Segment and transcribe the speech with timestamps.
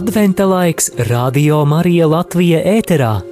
[0.00, 3.29] Adventa laiks Radio Marija Latvija ēterā.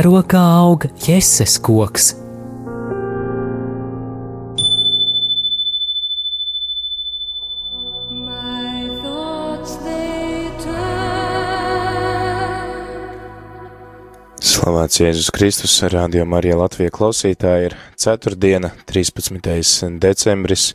[0.00, 2.06] Vēro kā aug jēzus koks.
[14.40, 18.72] Slavēts Jēzus Kristus, radio Marija Latvija klausītāji ir 4.
[18.88, 20.00] 13.
[20.00, 20.70] decembris,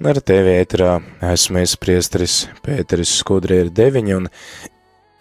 [0.00, 0.96] un ar tevi ēterā
[1.30, 4.32] esmu es priesteris Pēteris Skudri ir 9 un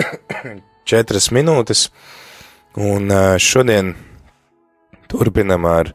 [0.97, 1.91] 4 minūtes,
[2.77, 3.09] un
[3.41, 3.95] šodien
[5.09, 5.91] turpinam ar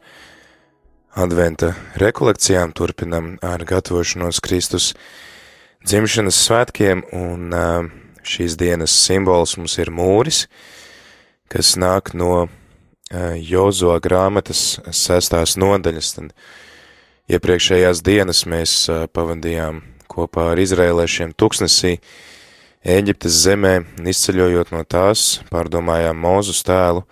[1.14, 4.92] adventa rekolekcijām, turpinam ar gatavošanos Kristus
[5.86, 7.55] dzimšanas svētkiem, un
[8.27, 10.47] šīs dienas simbols mums ir mūris,
[11.52, 12.48] kas nāk no
[13.12, 16.14] Jozo grāmatas sestās nodaļas.
[16.17, 16.34] Tad
[17.30, 18.77] iepriekšējās dienas mēs
[19.12, 21.98] pavadījām kopā ar izrēlēšiem tuksnesī
[22.83, 23.77] Ēģiptes zemē,
[24.11, 27.05] izceļojot no tās, pārdomājām Mūzus tēlu.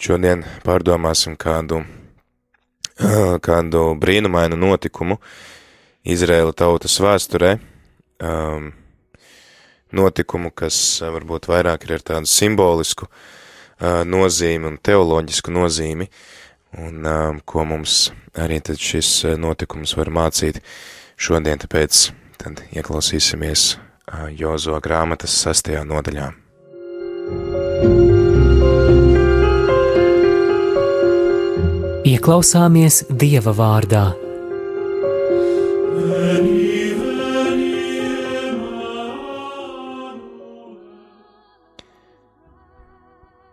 [0.00, 1.82] Šodien pārdomāsim kādu,
[3.46, 5.18] kādu brīnumainu notikumu
[6.08, 7.50] Izrēla tautas vēsturē,
[8.24, 8.70] um,
[9.92, 16.06] notikumu, kas uh, varbūt vairāk ir ar tādu simbolisku uh, nozīmi un teoloģisku nozīmi,
[16.80, 18.06] un um, ko mums
[18.40, 20.62] arī tad šis uh, notikums var mācīt
[21.20, 22.06] šodien, tāpēc
[22.40, 23.74] tad ieklausīsimies
[24.38, 26.30] Jozo grāmatas sastajā nodaļā.
[32.08, 34.06] Ieklausāmies Dieva vārdā.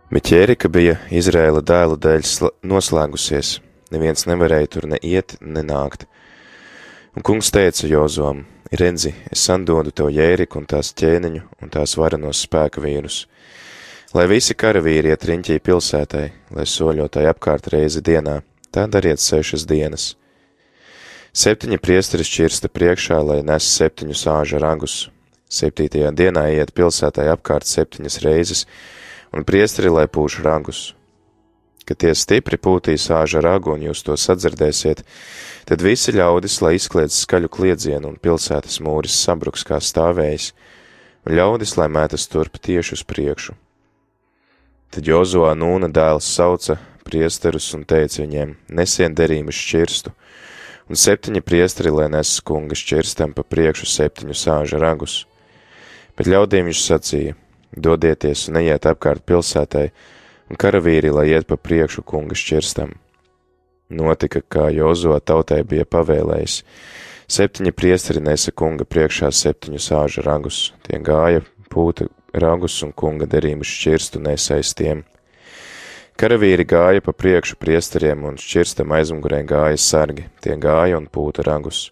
[0.08, 2.24] Bet ķērika bija Izrēla dēlu dēļ
[2.64, 3.58] noslēgusies,
[3.92, 6.06] neviens nevarēja tur ne iet, ne nākt.
[7.12, 12.42] Un kungs teica Jozoam, redzi, es sandodu tev jēriku un tās ķēniņu un tās varenos
[12.46, 13.26] spēka vīrus,
[14.14, 18.40] lai visi karavīri iet riņķī pilsētai, lai soļotāji apkārt reizi dienā,
[18.74, 20.14] tā dariet sešas dienas.
[21.36, 25.10] Septiņi priesteri šķirsta priekšā, lai nes septiņus āža ragus.
[25.52, 28.64] Septītajā dienā iet pilsētai apkārt septiņas reizes,
[29.36, 30.95] un priesteri, lai pūš ragus.
[31.86, 35.04] Kad tie stipri pūtīs āža ragu un jūs to sadzirdēsiet,
[35.70, 40.50] tad visi ļaudis, lai izkliedz skaļu kliedzienu un pilsētas mūris sabruks kā stāvējis,
[41.26, 43.54] un ļaudis, lai mētas turp tieši uz priekšu.
[44.90, 50.10] Tad Jozoā Nūna dēls sauca priesterus un teica viņiem, nesien derību šķirstu,
[50.90, 55.24] un septiņi priesteri, lai nes kunga šķirstam pa priekšu septiņu sāža ragus.
[56.18, 57.36] Bet ļaudīm viņš sacīja,
[57.76, 59.90] dodieties un neiet apkārt pilsētai,
[60.50, 62.94] un karavīri, lai iet pa priekšu kunga šķirstam.
[63.90, 66.60] Notika, kā Jozo tautai bija pavēlējis.
[67.30, 73.66] Septiņi priesteri nesa kunga priekšā septiņu sāža ragus, tie gāja, pūta ragus un kunga derību
[73.66, 75.02] šķirstu nesais tiem.
[76.16, 81.90] Karavīri gāja pa priekšu priesteriem un šķirstam aizmugurē gāja sargi, tie gāja un pūta ragus.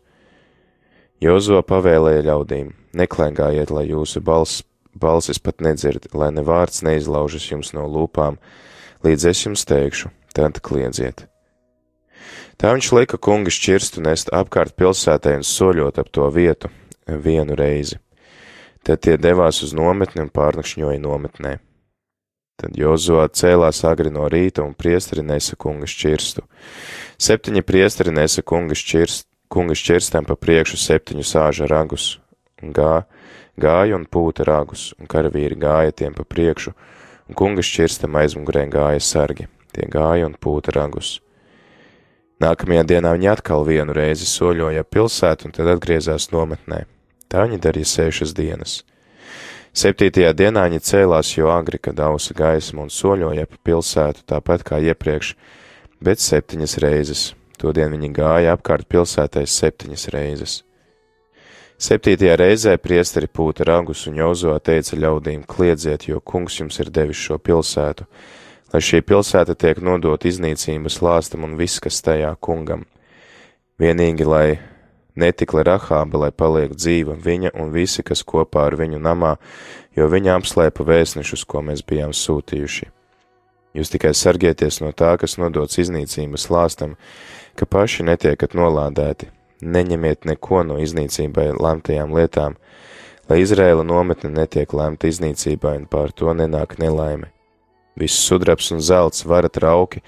[1.22, 4.64] Jozo pavēlēja ļaudīm, neklēngājiet, lai jūsu balss,
[4.94, 8.38] balsis pat nedzird, lai ne vārds neizlaužas jums no lūpām,
[9.04, 11.26] līdz es jums teikšu, tad kliedziet.
[12.60, 16.70] Tā viņš lika kunga šķirstu nest apkārt pilsētai un soļot ap to vietu
[17.06, 17.98] vienu reizi.
[18.84, 21.58] Tad tie devās uz nometni un pārnakšņoja nometnē.
[22.60, 26.44] Tad Jozo cēlās agri no rīta un priesteri nesa kunga šķirstu.
[27.18, 32.18] Septiņi priesteri nesa kunga šķirst, kunga šķirstam pa priekšu septiņu sāža ragus,
[32.62, 33.02] un gā,
[33.60, 36.74] gāja un pūta ragus, un karavīri gāja tiem pa priekšu,
[37.28, 41.20] un kunga šķirstam aizmugurē gāja sargi, tie gāja un pūta ragus.
[42.42, 46.82] Nākamajā dienā viņi atkal vienu reizi soļoja pilsētu un tad atgriezās nometnē.
[47.30, 48.82] Tā viņi darīja sešas dienas.
[49.74, 54.78] Septītajā dienā viņi cēlās jo agri, kad ausa gaisma un soļoja ap pilsētu tāpat kā
[54.82, 55.32] iepriekš,
[56.02, 57.24] bet septiņas reizes.
[57.58, 60.60] Todien viņi gāja apkārt pilsētai septiņas reizes.
[61.74, 67.18] Septītajā reizē priesteri pūta ragus un Jozo teica ļaudīm kliedziet, jo kungs jums ir devis
[67.18, 68.06] šo pilsētu,
[68.72, 72.86] lai šī pilsēta tiek nodot iznīcības lāstam un viss, kas tajā kungam.
[73.82, 74.60] Vienīgi, lai
[75.18, 79.34] netikla Rahāba, lai paliek dzīva viņa un visi, kas kopā ar viņu namā,
[79.98, 82.90] jo viņa apslēpa vēstnešus, ko mēs bijām sūtījuši.
[83.74, 86.94] Jūs tikai sargieties no tā, kas nodots iznīcības lāstam,
[87.58, 92.58] ka paši netiekat nolādēti, neņemiet neko no iznīcībai lemtajām lietām,
[93.28, 97.30] lai Izraēla nometne netiek lemta iznīcībai un pār to nenāk nelaime.
[97.96, 100.02] Viss sudrabs un zelts vara trauki,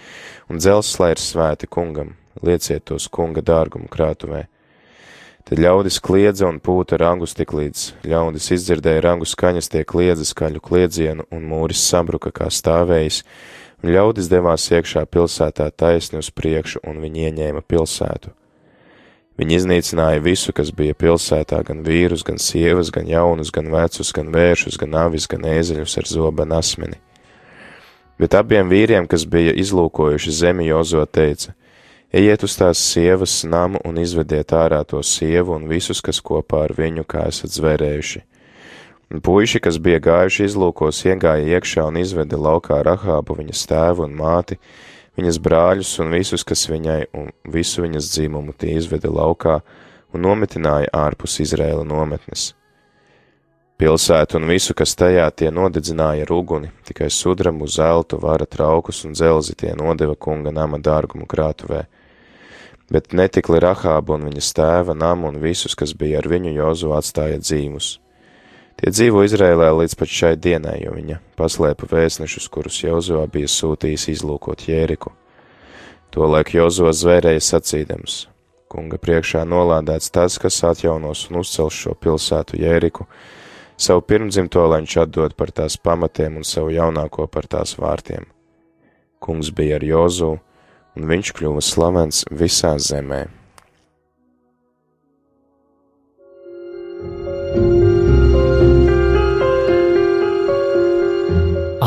[0.50, 4.46] un dzelzs lai ir svēti kungam, lieciet tos kunga dārgumu krātuvē.
[5.46, 10.58] Tad ļaudis kliedza un pūta rangus tik līdz ļaudis izdzirdēja rangu skaņas tie kliedza skaļu
[10.58, 13.20] kliedzienu un mūris sabruka kā stāvējis,
[13.82, 18.34] un ļaudis devās iekšā pilsētā taisni uz priekšu un viņi ieņēma pilsētu.
[19.36, 24.30] Viņi iznīcināja visu, kas bija pilsētā, gan vīrus, gan sievas, gan jaunus, gan vecus, gan
[24.32, 26.96] vēršus, gan avis, gan ēzeļus ar zoba asmeni.
[28.16, 31.52] Bet abiem vīriem, kas bija izlūkojuši zemi, Jozo teica:
[32.16, 36.72] Ejiet uz tās sievas namu un izvediet ārā to sievu un visus, kas kopā ar
[36.72, 38.22] viņu, kā esat zvērējuši.
[39.12, 44.16] Un puiši, kas bija gājuši izlūkos, iegāja iekšā un izveda laukā Rahābu, viņas tēvu un
[44.16, 44.56] māti,
[45.16, 49.60] viņas brāļus un visus, kas viņai un visu viņas dzīmumu tie izveda laukā
[50.14, 52.52] un nometināja ārpus Izrēla nometnes.
[53.76, 59.12] Pilsētu un visu, kas tajā tie nodedzināja ar uguni, tikai sudramu, zeltu, vara traukus un
[59.12, 61.82] dzelzi tie nodeva kunga nama dārgumu krātuvē.
[62.88, 67.42] Bet netikli Rahābu un viņas tēva namu un visus, kas bija ar viņu Jozu atstāja
[67.42, 67.96] dzīvus.
[68.76, 74.04] Tie dzīvo Izrēlē līdz pat šai dienai, jo viņa paslēpa vēstnešus, kurus Jozo bija sūtījis
[74.12, 75.14] izlūkot Jēriku.
[76.12, 78.26] Tolaik Jozo zvērēja sacīdams:
[78.68, 83.08] Kunga priekšā nolādēts tas, kas atjaunos un uzcels šo pilsētu Jēriku,
[83.80, 88.28] savu pirmdzimto lai viņš atdod par tās pamatiem un savu jaunāko par tās vārtiem.
[89.24, 90.34] Kungs bija ar Jozu,
[90.96, 93.24] un viņš kļuva slavens visā zemē.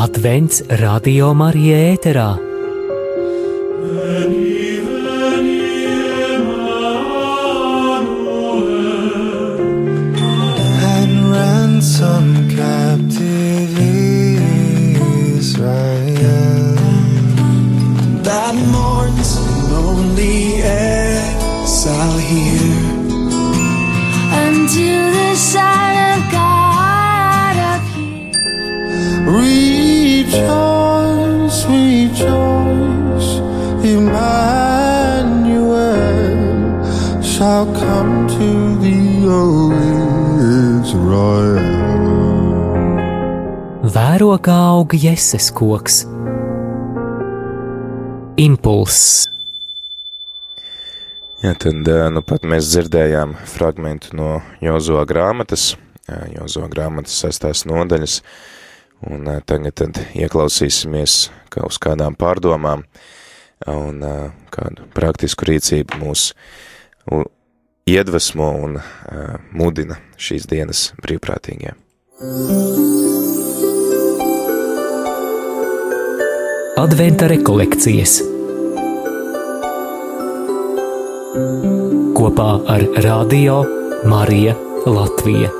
[0.00, 2.28] Advents radio Marija ēterā.
[10.92, 13.76] and ransom captive
[15.36, 16.76] Israel
[18.24, 19.30] that mourns
[19.72, 22.88] lonely exile here.
[24.46, 29.79] until the Son of God appears.
[30.30, 33.42] Rejoice, rejoice,
[33.82, 35.34] Emmanuel
[37.20, 39.74] shall come to thee, O
[40.78, 41.58] Israel.
[43.90, 46.06] Vēro kā aug jēzes koks.
[48.38, 49.26] Impulss.
[51.42, 55.74] Jā, tad ā, nu pat mēs dzirdējām fragmentu no Jozo grāmatas,
[56.06, 58.20] ā, Jozo grāmatas sestās nodaļas,
[59.08, 62.84] un tagad tad ieklausīsimies kā uz kādām pārdomām
[63.70, 64.00] un
[64.52, 66.30] kādu praktisku rīcību mūs
[67.90, 68.78] iedvesmo un
[69.56, 71.74] mudina šīs dienas brīvprātīgie.
[76.80, 78.20] Adventa rekolekcijas
[82.16, 83.62] kopā ar Radio
[84.08, 85.59] Marija Latvija.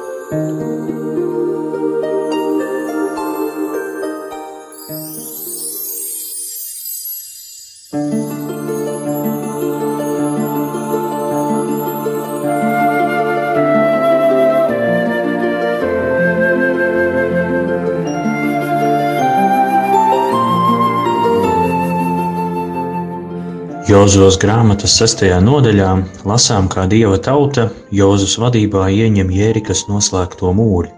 [24.00, 25.88] Jozos grāmatas sestajā nodaļā
[26.24, 30.88] lasām, kā dieva tauta Jozus vadībā ieņem Jērikas noslēgto mūri.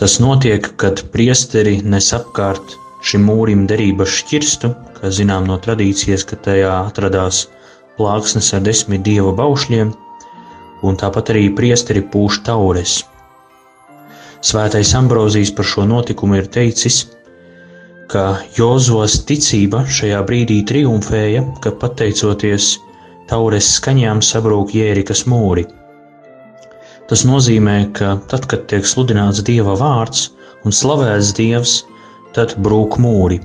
[0.00, 2.74] Tas notiek, kad priesteri nes apkārt
[3.06, 7.44] šim mūrim derības šķirstu, kā zinām no tradīcijas, ka tajā atradās
[8.00, 9.94] plāksnes ar desmit dieva baušļiem,
[10.82, 12.96] un tāpat arī priesteri pūš taures.
[14.42, 17.04] Svētais Ambrozijs par šo notikumu ir teicis,
[18.10, 22.72] ka Jozos ticība šajā brīdī triumfēja, ka pateicoties
[23.30, 25.68] taures skaņām sabrūk Jērikas mūri.
[27.10, 30.28] Tas nozīmē, ka tad, kad tiek sludināts Dieva vārds
[30.66, 31.76] un slavēts Dievs,
[32.34, 33.40] tad brūk mūri.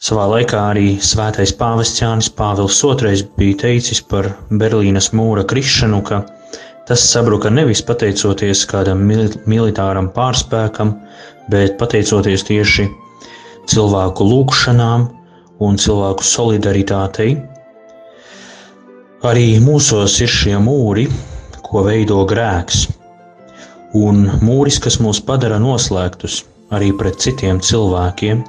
[0.00, 4.30] Savā laikā arī svētais pāvests Jānis Pāvils II bija teicis par
[4.62, 6.22] Berlīnas mūra krišanu, ka
[6.88, 10.94] tas sabruka nevis pateicoties kādam mil militāram pārspēkam,
[11.52, 12.88] bet pateicoties tieši
[13.70, 15.08] cilvēku lūgšanām
[15.60, 17.34] un cilvēku solidaritātei.
[19.26, 21.04] Arī mūsos ir šie mūri,
[21.66, 22.86] ko veido grēks,
[24.00, 26.40] un mūris, kas mūs padara noslēgtus
[26.74, 28.42] arī pret citiem cilvēkiem.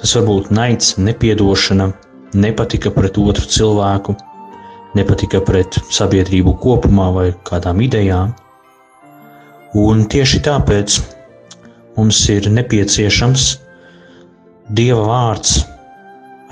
[0.00, 1.90] Tas var būt naids, nepiedošana,
[2.34, 4.16] nepatika pret otru cilvēku,
[4.94, 8.32] nepatika pret sabiedrību kopumā vai kādām idejām.
[9.74, 10.98] Un tieši tāpēc
[11.96, 13.46] mums ir nepieciešams
[14.74, 15.58] Dieva vārds,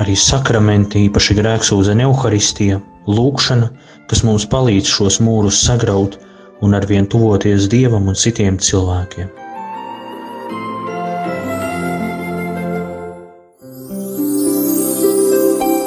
[0.03, 2.77] arī sakramenti, īpaši grēksūdzene, evaharistija,
[3.09, 3.71] lūkšana,
[4.11, 6.19] kas mums palīdz šos mūrus sagraut
[6.61, 9.33] un arvien tuvoties Dievam un citiem cilvēkiem.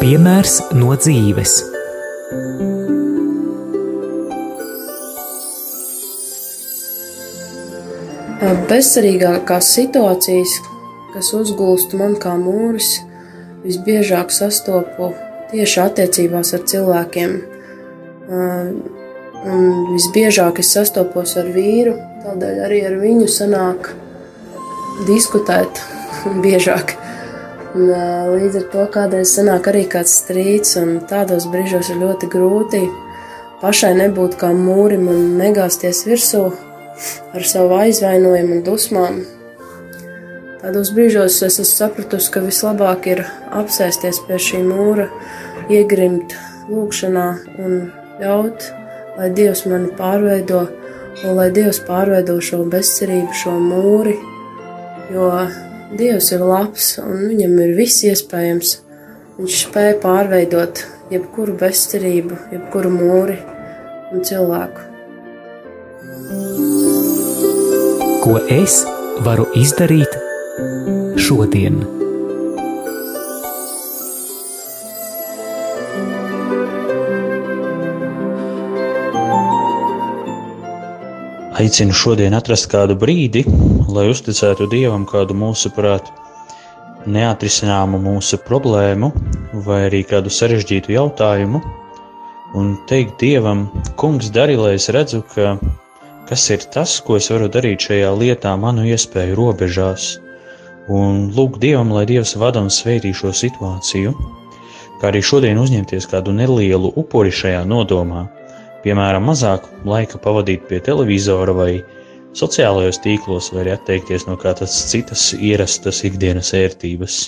[0.01, 1.74] Piemērs no dzīves.
[8.45, 10.51] Bezcerīgākās situācijas,
[11.13, 12.99] kas uzgulst man kā mūris,
[13.63, 15.07] visbiežāk sastopu
[15.49, 17.33] tieši attiecībās ar cilvēkiem.
[19.45, 23.89] Un visbiežāk es sastopos ar vīru, tādēļ arī ar viņu sanāk
[25.09, 25.81] diskutēt
[26.45, 26.93] biežāk.
[27.75, 27.89] Un,
[28.35, 32.85] līdz ar to kādreiz sanāk arī kāds strīds, un tādos brīžos ir ļoti grūti
[33.63, 36.45] pašai nebūt kā mūrim un negāzties virsū
[37.35, 39.19] ar savu aizvainojumu un dusmām.
[40.61, 43.21] Tādos brīžos es esmu sapratusi, ka vislabāk ir
[43.53, 45.09] apsēsties pie šī mūra,
[45.69, 46.33] iegrimt
[46.71, 47.27] lūgšanā
[47.61, 47.75] un
[48.21, 48.65] ļaut,
[49.19, 50.63] lai Dievs mani pārveido,
[51.21, 54.15] un lai Dievs pārveido šo bezcerību, šo mūri,
[55.13, 55.29] jo
[55.95, 58.79] Dievs ir labs un viņam ir viss iespējams.
[59.35, 63.37] Viņš spēja pārveidot jebkuru bezcerību, jebkuru mūri
[64.15, 64.94] un cilvēku.
[68.25, 68.79] Ko es
[69.21, 70.15] varu izdarīt
[71.21, 71.75] šodien?
[81.61, 83.45] Aicinu šodien atrast kādu brīdi,
[83.93, 86.09] lai uzticētu Dievam kādu mūsuprāt
[87.05, 89.13] neatrisināmu mūsu problēmu
[89.69, 91.61] vai arī kādu sarežģītu jautājumu
[92.57, 93.67] un teikt Dievam,
[94.01, 95.59] Kungs, dari, lai es redzu, ka
[96.29, 100.15] kas ir tas, ko es varu darīt šajā lietā manu iespēju robežās,
[100.91, 104.13] un lūgt Dievam, lai Dievs vada un sveitī šo situāciju,
[105.01, 108.25] kā arī šodien uzņemties kādu nelielu upuri šajā nodomā,
[108.85, 111.71] piemēram, mazāk laika pavadīt pie televizora vai
[112.37, 117.19] sociālajos tīklos, vai arī atteikties no kādas citas ierastas ikdienas ērtības.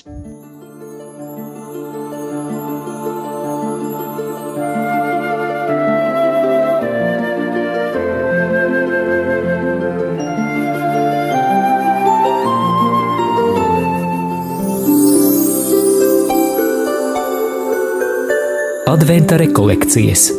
[18.87, 20.29] Adventa rekolekcijas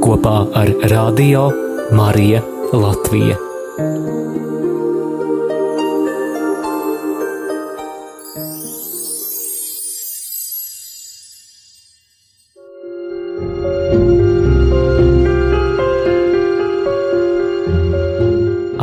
[0.00, 1.42] kopā ar Radio
[1.92, 2.40] Mariju
[2.72, 3.36] Latviju.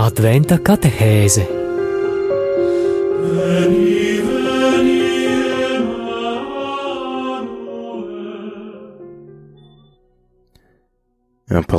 [0.06, 1.61] Adventa katehēze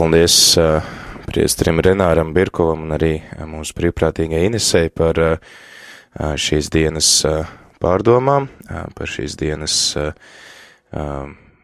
[0.03, 0.83] Paldies uh,
[1.29, 5.53] priestrim Renāram Birkovam un arī mūsu brīvprātīgai Inesei par uh,
[6.19, 7.47] šīs dienas uh,
[7.79, 8.49] pārdomām,
[8.99, 9.77] par šīs dienas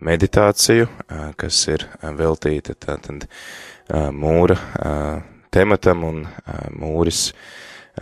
[0.06, 0.86] meditāciju,
[1.38, 3.26] kas ir veltīta tātad
[4.14, 4.56] mūra
[5.54, 6.24] tematam un
[6.78, 7.28] mūris.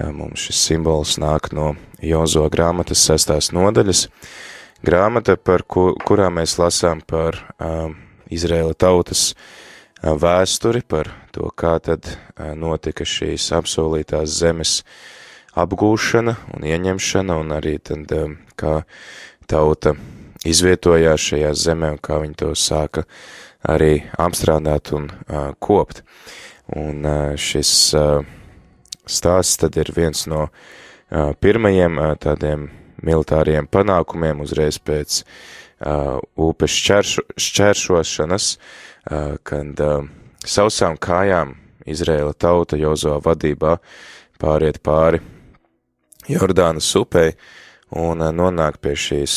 [0.01, 1.75] Mums šis simbols nāk no
[2.05, 4.09] Jozo grāmatas sestās nodaļas.
[4.85, 7.41] Grāmata, par ku, kurā mēs lasām par
[8.33, 9.55] Izraēla tautas uh,
[10.15, 12.07] vēsturi par to, kā tad
[12.55, 14.81] notika šīs apsolītās zemes
[15.57, 18.13] apgūšana un ieņemšana, un arī tad,
[18.61, 18.83] kā
[19.49, 19.97] tauta
[20.47, 23.07] izvietojās šajā zemē un kā viņi to sāka
[23.67, 26.03] arī apstrādāt un uh, kopt.
[26.77, 28.27] Un uh, šis uh,
[29.07, 32.69] stāsts tad ir viens no uh, pirmajiem uh, tādiem
[33.07, 39.83] militāriem panākumiem uzreiz pēc uh, upes šķēršo, šķēršošanas, uh, kad
[40.47, 43.77] sausām kājām Izraēla tauta Jozo vadībā
[44.43, 45.23] pāriet pāri
[46.27, 47.37] Jordānas upei
[47.95, 49.35] un nonāk pie šīs,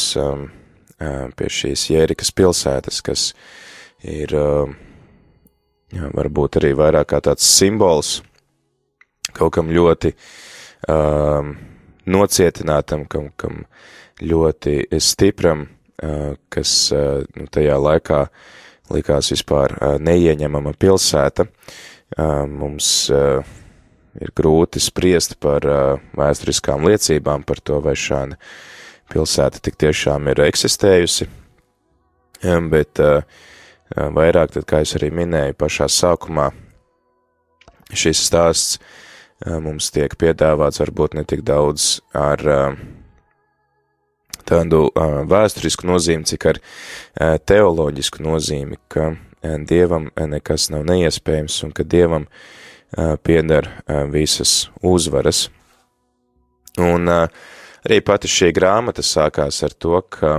[1.38, 3.28] pie šīs Jērikas pilsētas, kas
[4.02, 8.20] ir jā, varbūt arī vairāk kā tāds simbols
[9.38, 10.14] kaut kam ļoti
[10.90, 11.54] um,
[12.10, 13.64] nocietinātam, kam, kam
[14.20, 15.68] ļoti stipram,
[16.50, 18.24] kas nu, tajā laikā
[18.94, 21.46] likās vispār neieņemama pilsēta.
[22.50, 23.10] Mums
[24.20, 25.66] ir grūti spriest par
[26.18, 28.40] vēsturiskām liecībām par to, vai šāda
[29.10, 31.30] pilsēta tik tiešām ir eksistējusi,
[32.72, 33.02] bet
[33.96, 36.50] vairāk, tad, kā es arī minēju pašā sākumā,
[37.90, 38.80] šis stāsts
[39.46, 42.80] mums tiek piedāvāts varbūt ne tik daudz ar uh,
[44.50, 46.60] tādu uh, vēsturisku nozīmi, cik ar
[47.48, 52.26] teoloģisku nozīmi, ka Dievam nekas nav neiespējams un ka Dievam
[53.24, 55.48] pieder uh, visas uzvaras.
[56.80, 60.30] Un arī pati šī grāmata sākās ar to, ka,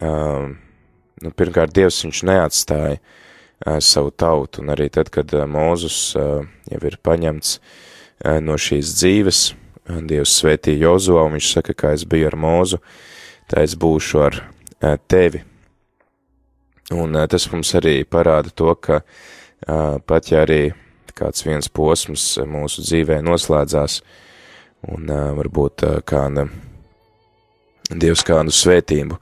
[0.00, 7.58] nu, pirmkārt, Dievs viņš neatstāja savu tautu, un arī tad, kad Mūzus jau ir paņemts
[8.22, 9.42] no šīs dzīves,
[9.82, 12.78] Dievs svētīja Jozo, un viņš saka, ka es biju ar mūzu,
[13.50, 14.38] tā es būšu ar
[15.10, 15.42] tevi.
[16.94, 19.00] Un tas mums arī parāda to, ka
[20.06, 20.72] pat ja arī
[21.18, 24.00] kāds viens posms mūsu dzīvē noslēdzās,
[24.94, 26.46] un varbūt kāda
[27.92, 29.18] Dievs kādu svētību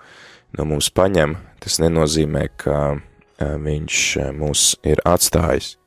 [0.59, 3.01] no mums paņem, tas nenozīmē, ka
[3.41, 4.05] viņš
[4.37, 5.80] mūs ir atstājis.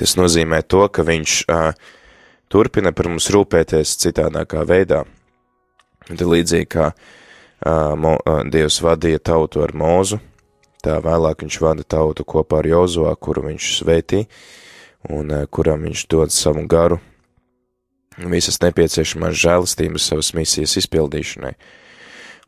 [0.00, 1.74] Tas nozīmē to, ka viņš uh,
[2.48, 5.02] turpina par mums rūpēties citādākā veidā.
[6.08, 10.16] Un tad līdzīgi kā uh, mo, uh, Dievs vadīja tautu ar mūzu,
[10.80, 14.24] tā vēlāk viņš vada tautu kopā ar Jozoā, kuru viņš svētī,
[15.12, 16.96] un uh, kuram viņš dod savu garu,
[18.16, 21.54] visas nepieciešamās žēlistības savas misijas izpildīšanai.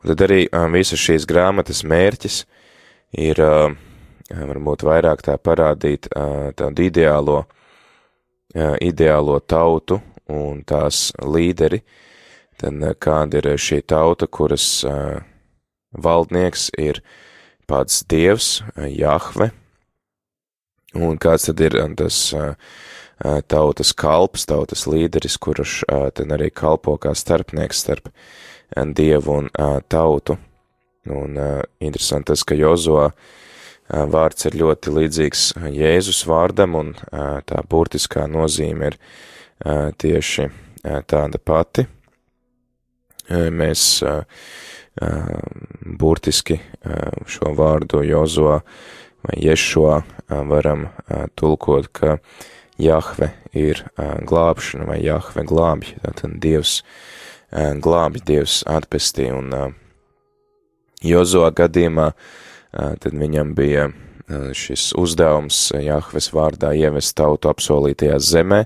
[0.01, 2.43] Un tad arī uh, visas šīs grāmatas mērķis
[3.21, 3.77] ir uh,
[4.29, 6.07] varbūt vairāk tā parādīt
[6.55, 7.43] tādu ideālo,
[8.81, 9.99] ideālo tautu
[10.31, 11.81] un tās līderi,
[12.61, 14.85] tad kāda ir šī tauta, kuras
[15.93, 17.01] valdnieks ir
[17.67, 18.61] pats dievs,
[18.93, 19.51] Jahve,
[20.95, 22.17] un kāds tad ir tas
[23.47, 28.09] tautas kalps, tautas līderis, kurš tad arī kalpo kā starpnieks starp
[28.73, 29.53] dievu un
[29.89, 30.37] tautu.
[31.03, 31.35] Un
[31.83, 33.09] interesanti tas, ka Jozoā
[33.89, 35.43] vārds ir ļoti līdzīgs
[35.73, 36.93] Jēzus vārdam, un
[37.47, 38.97] tā burtiskā nozīme ir
[39.99, 40.49] tieši
[41.09, 41.85] tāda pati.
[43.29, 44.03] Mēs
[45.99, 46.59] burtiski
[47.25, 48.59] šo vārdu Jozo
[49.23, 50.89] vai Ješo varam
[51.39, 52.17] tulkot, ka
[52.81, 56.81] Jahve ir glābšana vai Jahve glābj, tātad Dievs
[57.53, 59.75] glābj, Dievs atpestī, un
[61.03, 62.11] Jozo gadījumā
[62.73, 63.87] tad viņam bija
[64.57, 68.63] šis uzdevums Jahves vārdā ievest tautu apsolītajā zemē,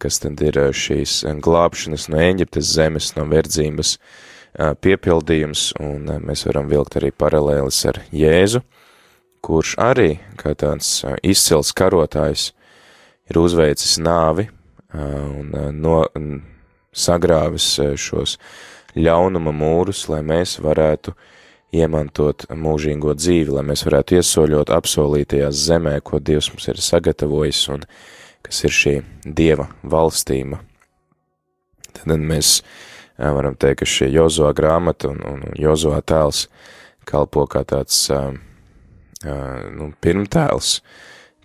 [0.00, 3.96] kas tad ir šīs glābšanas no Eģiptes zemes, no verdzības
[4.56, 8.62] piepildījums, un mēs varam vilkt arī paralēlis ar Jēzu,
[9.44, 12.50] kurš arī, kā tāds izcils karotājs,
[13.28, 14.48] ir uzveicis nāvi
[14.96, 16.00] un no,
[16.96, 18.38] sagrāvis šos
[18.96, 21.32] ļaunuma mūrus, lai mēs varētu uh,
[21.74, 27.86] iemantot mūžīgo dzīvi, lai mēs varētu iesoļot apsolītajā zemē, ko Dievs mums ir sagatavojis un
[28.46, 30.60] kas ir šī Dieva valstība.
[31.96, 32.60] Tad mēs
[33.18, 36.46] varam teikt, ka šie Jozoā grāmata un, un Jozoā tēls
[37.08, 38.06] kalpo kā tāds
[39.24, 40.80] nu, pirmtēls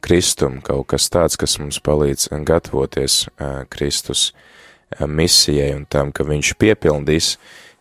[0.01, 3.27] Kristum, kaut kas tāds, kas mums palīdz gatavoties
[3.69, 4.31] Kristus
[4.99, 7.35] misijai un tam, ka viņš piepildīs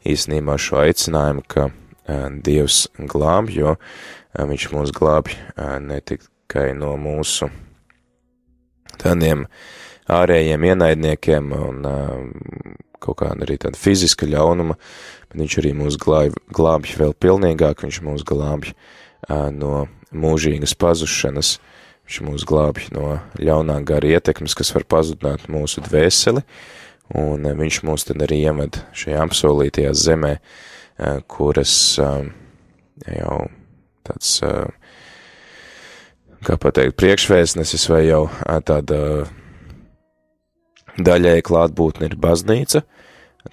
[0.07, 1.71] īstenībā šo aicinājumu, ka
[2.45, 3.75] Dievs glābj, jo
[4.35, 5.37] viņš mūs glābj
[5.85, 7.51] ne tikai no mūsu
[9.01, 9.47] tādiem
[10.11, 11.85] ārējiem ienaidniekiem un
[13.01, 14.77] kaut kāda arī tāda fiziska ļaunuma,
[15.31, 18.75] bet viņš arī mūs glābj, glābj vēl pilnīgāk, viņš mūs glābj
[19.57, 21.55] no mūžīgas pazušanas,
[22.05, 26.45] viņš mūs glābj no ļaunā gara ietekmes, kas var pazudināt mūsu dvēseli,
[27.21, 30.37] un viņš mūs tad arī ieved šajā apsolītajā zemē,
[31.31, 33.37] kuras jau
[34.05, 34.31] tāds,
[36.45, 38.25] kā pateikt, priekšvēstnesis vai jau
[38.69, 38.99] tāda
[41.01, 42.83] daļēji klātbūtne ir baznīca,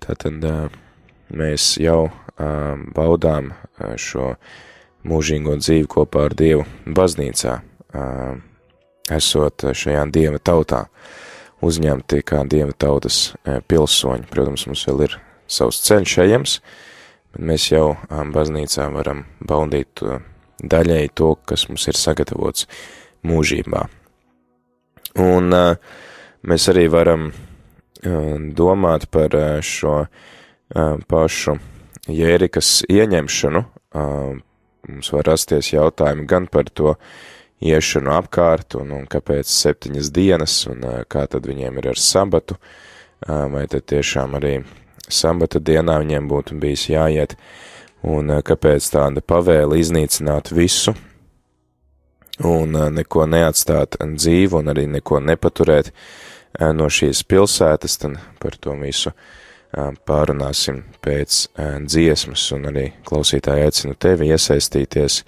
[0.04, 0.44] tātad
[1.32, 2.10] mēs jau
[2.98, 3.54] baudām
[3.96, 4.34] šo
[5.08, 7.54] mūžīgo dzīvi kopā ar Dievu baznīcā,
[9.14, 10.82] esot šajā Dieva tautā,
[11.64, 14.28] uzņemti kā Dieva tautas pilsoņi.
[14.34, 15.16] Protams, mums vēl ir
[15.48, 16.60] savs ceļš ejams,
[17.38, 20.04] mēs jau baznīcā varam baudīt
[20.64, 22.68] daļēji to, kas mums ir sagatavots
[23.28, 23.86] mūžībā.
[25.22, 25.54] Un
[26.48, 27.32] mēs arī varam
[28.58, 29.34] domāt par
[29.66, 30.04] šo
[31.10, 31.58] pašu
[32.08, 33.64] Jērikas ieņemšanu.
[34.88, 36.94] Mums var rasties jautājumi gan par to
[37.60, 42.60] iešanu apkārt, un, un kāpēc septiņas dienas, un kā tad viņiem ir ar sabatu,
[43.26, 44.60] vai tad tiešām arī
[45.10, 47.36] sabata dienā viņiem būtu bijis jāiet,
[48.08, 50.94] un kāpēc tāda pavēle iznīcināt visu,
[52.46, 55.92] un neko neatstāt dzīvu, un arī neko nepaturēt
[56.78, 59.12] no šīs pilsētas, tad par to visu
[60.08, 61.48] pārunāsim pēc
[61.86, 65.24] dziesmas, un arī klausītāji aicinu tevi iesaistīties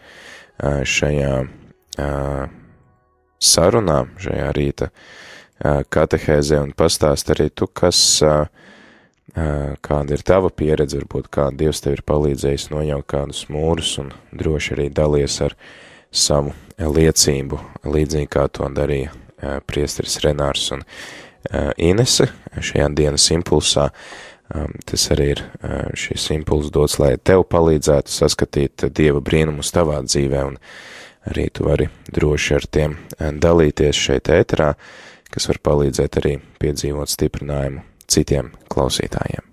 [0.59, 1.33] šajā
[3.39, 4.89] sarunā, šajā rīta
[5.91, 8.21] katehēzē, un pastāst arī tu, kas,
[9.33, 14.75] kāda ir tava pieredze, varbūt kā Dievs tev ir palīdzējis nojaukt kādus mūrus, un droši
[14.75, 15.55] arī dalies ar
[16.11, 19.13] savu liecību, līdzīgi kā to darīja
[19.69, 20.85] priesteris Renārs un
[21.77, 23.89] Inese šajā dienas impulsā.
[24.89, 25.43] Tas arī ir
[25.93, 30.57] šis impulss dots, lai tev palīdzētu saskatīt Dieva brīnumus tavā dzīvē, un
[31.29, 34.73] arī tu vari droši ar tiem dalīties šeit ēterā,
[35.29, 39.48] kas var palīdzēt arī piedzīvot stiprinājumu citiem klausītājiem.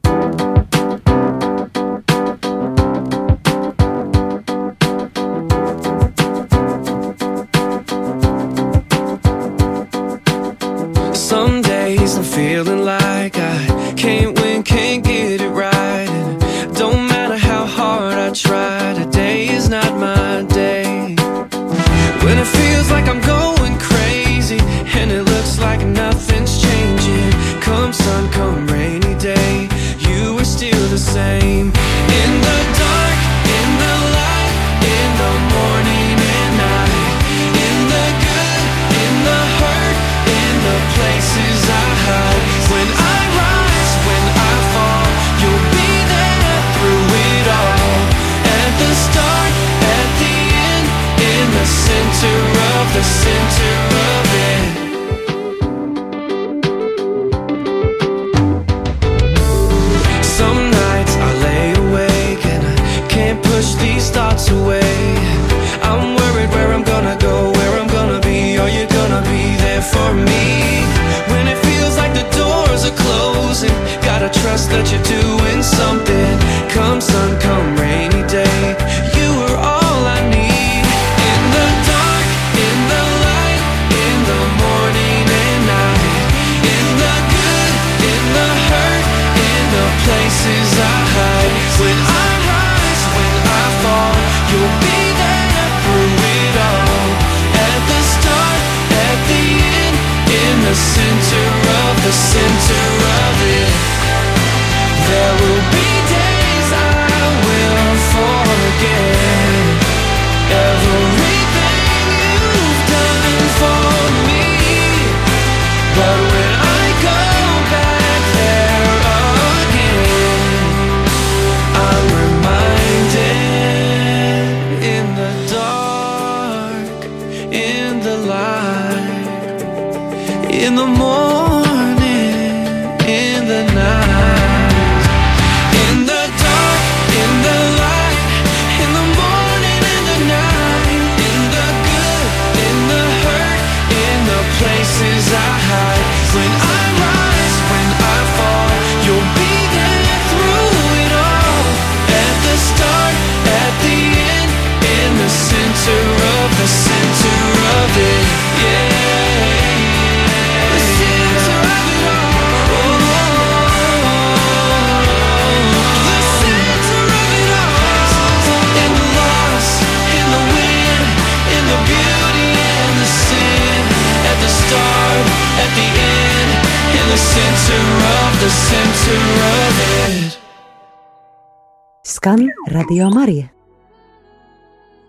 [182.47, 183.49] Skan Radio Marija.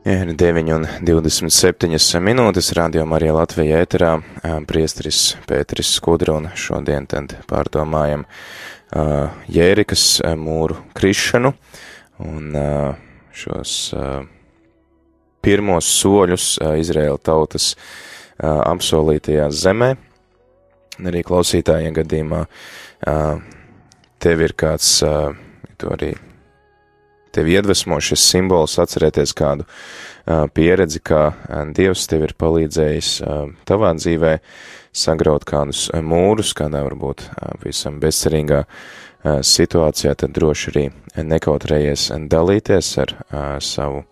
[0.05, 4.11] Ir 9 un 27 minūtes radio Marija Latvija ēterā,
[4.65, 10.05] priestris Pēteris Skudra un šodien tad pārdomājam uh, Jērikas
[10.39, 11.51] mūru krišanu
[12.25, 12.95] un uh,
[13.35, 14.21] šos uh,
[15.45, 19.91] pirmos soļus uh, Izraēla tautas uh, apsolītajā zemē.
[20.97, 23.43] Un arī klausītājiem gadījumā uh,
[24.23, 25.35] tev ir kāds, uh,
[25.77, 26.15] to arī
[27.37, 29.67] tevi iedvesmo šis simbols atcerēties kādu
[30.57, 31.29] pieredzi, kā
[31.77, 33.11] Dievs tev ir palīdzējis
[33.69, 34.33] tavā dzīvē
[34.97, 37.27] sagraut kādus mūrus, kādā varbūt
[37.63, 38.63] visam bezcerīgā
[39.45, 40.85] situācijā, tad droši arī
[41.27, 43.13] nekautrējies dalīties ar
[43.63, 44.03] savu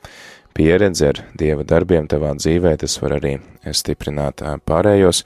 [0.55, 3.37] pieredzi, ar Dieva darbiem tavā dzīvē, tas var arī
[3.75, 5.25] stiprināt pārējos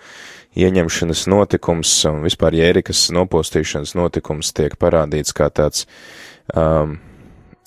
[0.55, 5.83] ieņemšanas notikums un vispār Jērikas nopostīšanas notikums tiek parādīts kā tāds
[6.55, 6.95] um,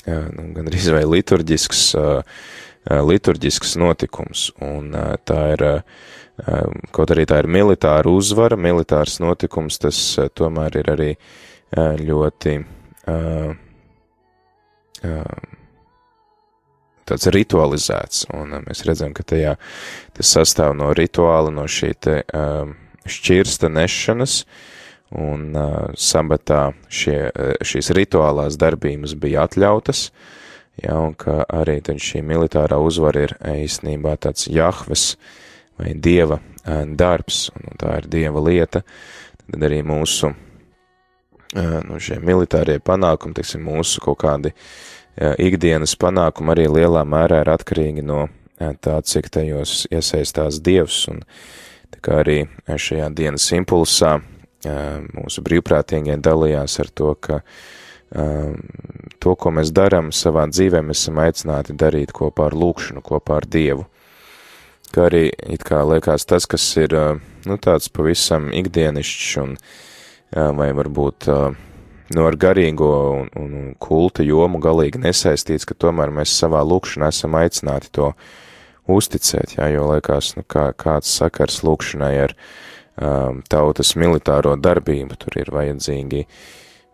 [0.07, 2.39] nu, gan arī vai liturģisks uh,
[2.87, 4.93] liturģisks notikums, un
[5.27, 5.65] tā ir,
[6.95, 9.99] kaut arī tā ir militāra uzvara, militārs notikums, tas
[10.39, 11.11] tomēr ir arī
[12.03, 12.55] ļoti
[17.09, 19.57] tāds ritualizēts, un mēs redzam, ka tajā
[20.17, 22.19] tas sastāv no rituāla, no šī te
[23.09, 24.43] šķirsta nešanas,
[25.17, 25.55] un
[25.97, 27.31] sabatā šie,
[27.65, 30.35] šīs rituālās darbības bija atļautas, uh,
[30.83, 35.17] ja, un ka arī šī militārā uzvara ir e, īstenībā tāds Jahves
[35.79, 38.85] vai Dieva e, darbs, un tā ir Dieva lieta,
[39.47, 40.33] tad arī mūsu,
[41.55, 44.55] e, nu, šie militārie panākumi, teiksim, mūsu kaut kādi
[45.19, 51.25] ikdienas panākumi arī lielā mērā ir atkarīgi no tā, cik tajos iesaistās Dievs, un
[51.91, 52.37] tā kā arī
[52.71, 54.21] šajā dienas impulsā
[55.17, 57.41] mūsu brīvprātīgie dalījās ar to, ka
[58.15, 63.47] to, ko mēs darām savā dzīvē, mēs esam aicināti darīt kopā ar lūkšanu, kopā ar
[63.49, 63.87] Dievu.
[64.95, 66.95] Kā arī it kā liekas tas, kas ir,
[67.45, 69.57] nu, tāds pavisam ikdienišķs un,
[70.57, 71.29] vai varbūt,
[72.17, 77.37] nu, ar garīgo un, un kulta jomu galīgi nesaistīts, ka tomēr mēs savā lūkšanā esam
[77.37, 78.15] aicināti to
[78.89, 85.37] uzticēt, jā, jo liekas, nu, kā, kāds sakars lūkšanai ar um, tautas militāro darbību, tur
[85.43, 86.41] ir vajadzīgi uh,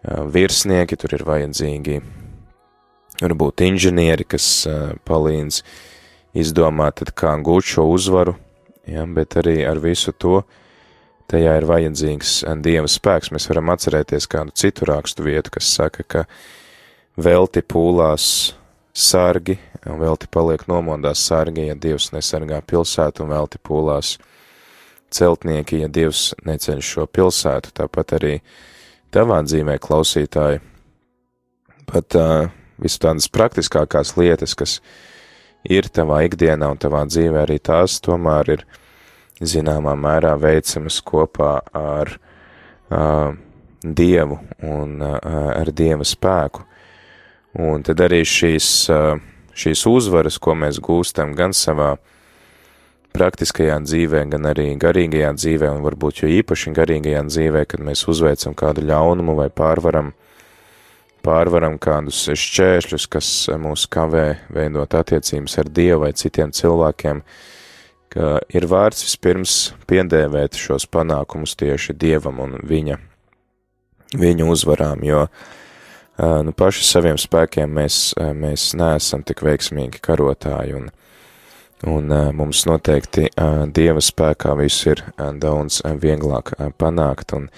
[0.05, 2.01] virsnieki, tur ir vajadzīgi
[3.23, 4.67] varbūt inženieri, kas
[5.09, 5.61] palīdz
[6.37, 8.35] izdomāt, tad kā gūt šo uzvaru,
[8.91, 10.43] ja, bet arī ar visu to
[11.31, 13.33] tajā ir vajadzīgs Dieva spēks.
[13.33, 16.27] Mēs varam atcerēties kādu citu rakstu vietu, kas saka, ka
[17.17, 18.27] velti pūlās
[18.95, 24.19] sargi, velti paliek nomodās sargi, ja Dievs nesargā pilsētu, un velti pūlās
[25.15, 27.73] celtnieki, ja Dievs neceļ šo pilsētu.
[27.79, 28.63] Tāpat arī uh,
[29.15, 30.61] tavā dzīvē, klausītāji,
[31.91, 32.49] pat uh,
[32.83, 34.79] visu tādas praktiskākās lietas, kas
[35.65, 38.65] ir tavā ikdienā un tavā dzīvē, arī tās tomēr ir
[39.45, 43.35] zināmā mērā veicamas kopā ar uh,
[43.85, 45.19] Dievu un uh,
[45.53, 46.63] ar Dieva spēku.
[47.61, 49.19] Un tad arī šīs, uh,
[49.55, 52.14] šīs uzvaras, ko mēs gūstam gan savā uh,
[53.15, 58.57] praktiskajā dzīvē, gan arī garīgajā dzīvē, un varbūt jo īpaši garīgajā dzīvē, kad mēs uzveicam
[58.59, 60.11] kādu ļaunumu vai pārvaram,
[61.23, 63.29] pārvaram kādus šķēršļus, kas
[63.63, 67.23] mūs kavē veidot attiecības ar Dievu vai citiem cilvēkiem,
[68.11, 69.55] ka ir vārds vispirms
[69.87, 72.99] piedēvēt šos panākumus tieši Dievam un viņa,
[74.19, 75.23] viņa uzvarām, jo
[76.19, 80.91] nu, paši saviem spēkiem mēs, mēs neesam tik veiksmīgi karotāji, un
[81.85, 87.35] Un uh, mums noteikti uh, Dieva spēkā viss ir uh, daudz uh, vieglāk uh, panākt,
[87.37, 87.51] un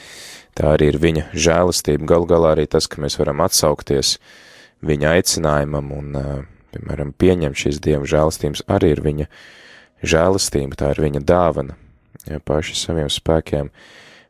[0.59, 2.09] tā arī ir viņa žēlastība.
[2.11, 4.17] Galu galā arī tas, ka mēs varam atsaukties
[4.87, 6.41] viņa aicinājumam un, uh,
[6.75, 9.29] piemēram, pieņemt šīs Dieva žēlastības, arī ir viņa
[10.03, 11.79] žēlastība, tā ir viņa dāvana.
[12.27, 13.71] Ja, paši saviem spēkiem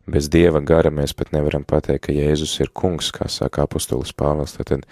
[0.06, 4.54] bez Dieva gara mēs pat nevaram pateikt, ka Jēzus ir kungs, kā saka apostolis Pāvils,
[4.59, 4.85] tad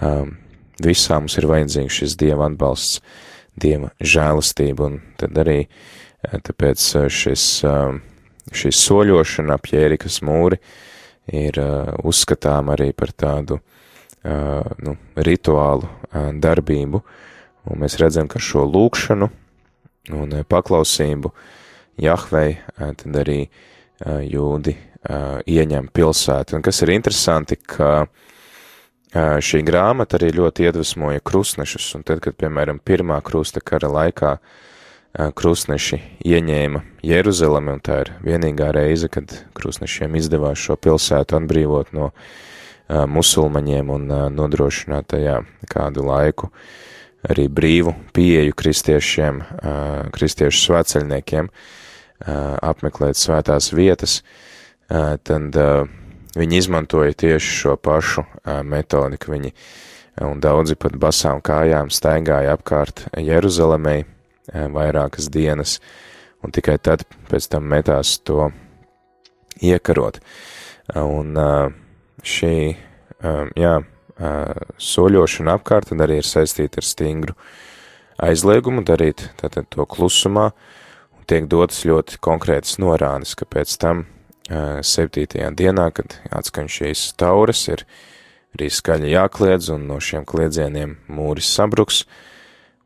[0.00, 0.32] um,
[0.82, 3.02] visā mums ir vajadzīgs šis Dieva atbalsts,
[3.56, 5.64] Dieva žēlastība, un tad arī
[6.20, 7.46] tāpēc šis,
[8.52, 10.60] šī soļošana ap Jērikas mūri
[11.30, 11.58] ir
[12.06, 13.60] uzskatām arī par tādu
[14.24, 15.88] nu, rituālu
[16.40, 17.02] darbību,
[17.70, 19.30] un mēs redzam, ka šo lūkšanu
[20.16, 21.32] un paklausību
[22.00, 23.42] Jahvei tad arī
[24.24, 24.76] jūdi
[25.50, 26.56] ieņem pilsētu.
[26.56, 28.06] Un kas ir interesanti, ka
[29.14, 34.36] šī grāmata arī ļoti iedvesmoja krustnešus, un tad, kad, piemēram, pirmā krusta kara laikā
[35.34, 42.12] krustneši ieņēma Jeruzalemi, un tā ir vienīgā reize, kad krustnešiem izdevās šo pilsētu atbrīvot no
[42.90, 46.50] musulmaņiem un nodrošināt tajā kādu laiku
[47.26, 49.42] arī brīvu pieeju kristiešiem,
[50.14, 51.50] kristiešu svētceļniekiem,
[52.70, 54.20] apmeklēt svētās vietas,
[54.88, 55.58] tad
[56.38, 58.24] viņi izmantoja tieši šo pašu
[58.66, 59.52] metodi, ka viņi
[60.26, 64.04] un daudzi pat basām kājām staigāja apkārt Jeruzalemei
[64.50, 65.78] vairākas dienas,
[66.44, 68.50] un tikai tad pēc tam metās to
[69.62, 70.20] iekarot.
[70.96, 71.38] Un
[72.26, 72.54] šī,
[73.56, 73.74] jā,
[74.90, 77.36] soļošana apkārt tad arī ir saistīta ar stingru
[78.20, 80.50] aizliegumu darīt tātad to klusumā,
[81.16, 84.04] un tiek dotas ļoti konkrētas norādes, ka pēc tam
[84.48, 87.84] septītajā dienā, kad atskan šīs taures, ir
[88.56, 92.04] arī skaļi jākliedz, un no šiem kliedzieniem mūris sabruks,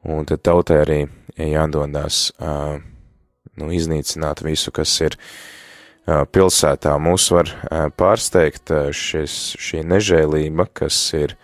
[0.05, 1.01] un tad tautai arī
[1.41, 5.17] jādodās, nu, iznīcināt visu, kas ir
[6.05, 6.99] pilsētā.
[7.01, 7.49] Mūs var
[7.97, 11.37] pārsteigt šis, šī nežēlība, kas ir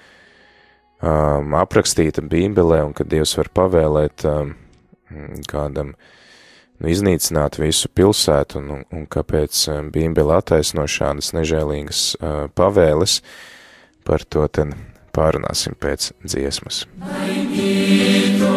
[1.01, 4.27] aprakstīta Bībelē, un ka Dievs var pavēlēt
[5.49, 5.95] kādam
[6.81, 13.21] nu, iznīcināt visu pilsētu, un, un kāpēc Bībele attaisno šādas nežēlīgas uh, pavēles,
[14.09, 14.75] par to tad
[15.17, 16.87] pārunāsim pēc dziesmas.
[17.01, 18.51] Bendito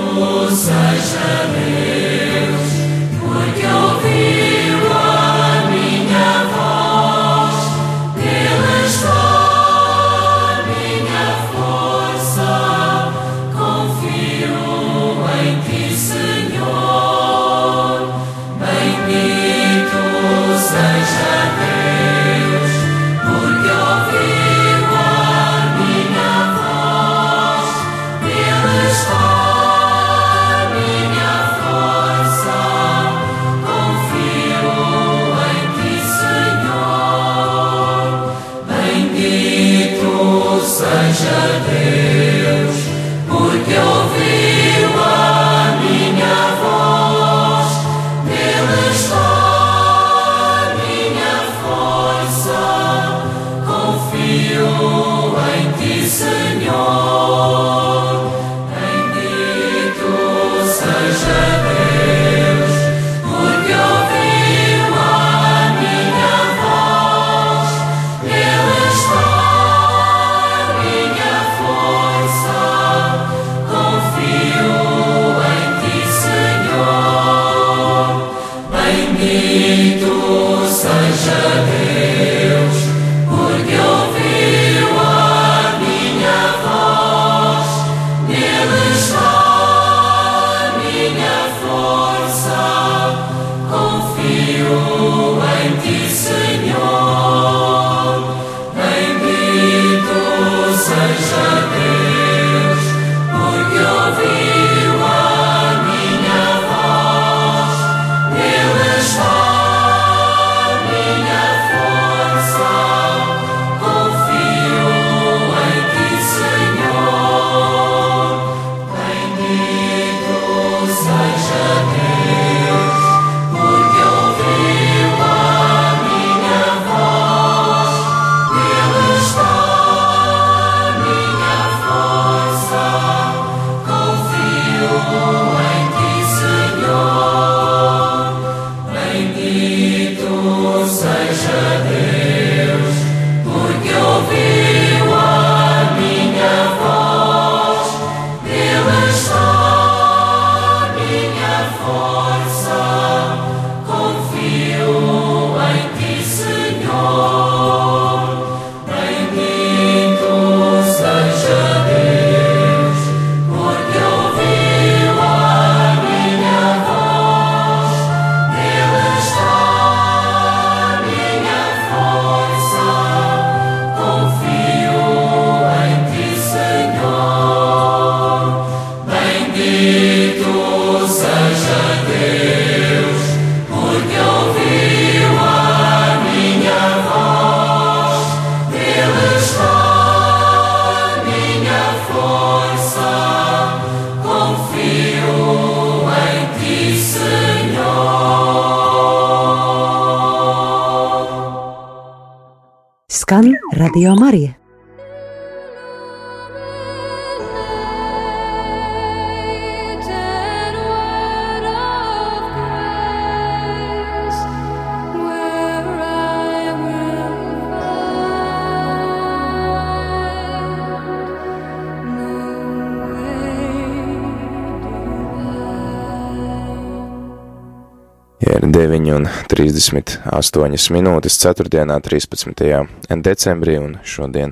[229.24, 231.70] un 38 minūtes 4.
[232.04, 232.88] 13.
[233.24, 234.52] decembrī, un šodien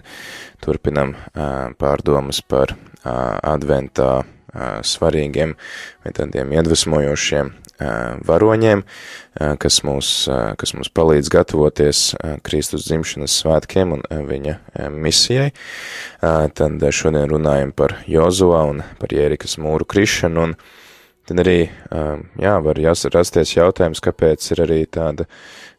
[0.63, 1.15] turpinam
[1.81, 4.23] pārdomas par adventā
[4.85, 5.55] svarīgiem
[6.03, 7.51] vai tādiem iedvesmojošiem
[8.27, 8.83] varoņiem,
[9.59, 12.03] kas mūs, kas mums palīdz gatavoties
[12.45, 14.59] Kristus dzimšanas svētkiem un viņa
[14.93, 15.49] misijai.
[16.21, 20.55] Tad šodien runājam par Jozuā un par Jērikas mūru krišanu, un
[21.31, 22.79] tad arī, um, jā, var
[23.13, 25.23] rasties jautājums, kāpēc ir arī tāda,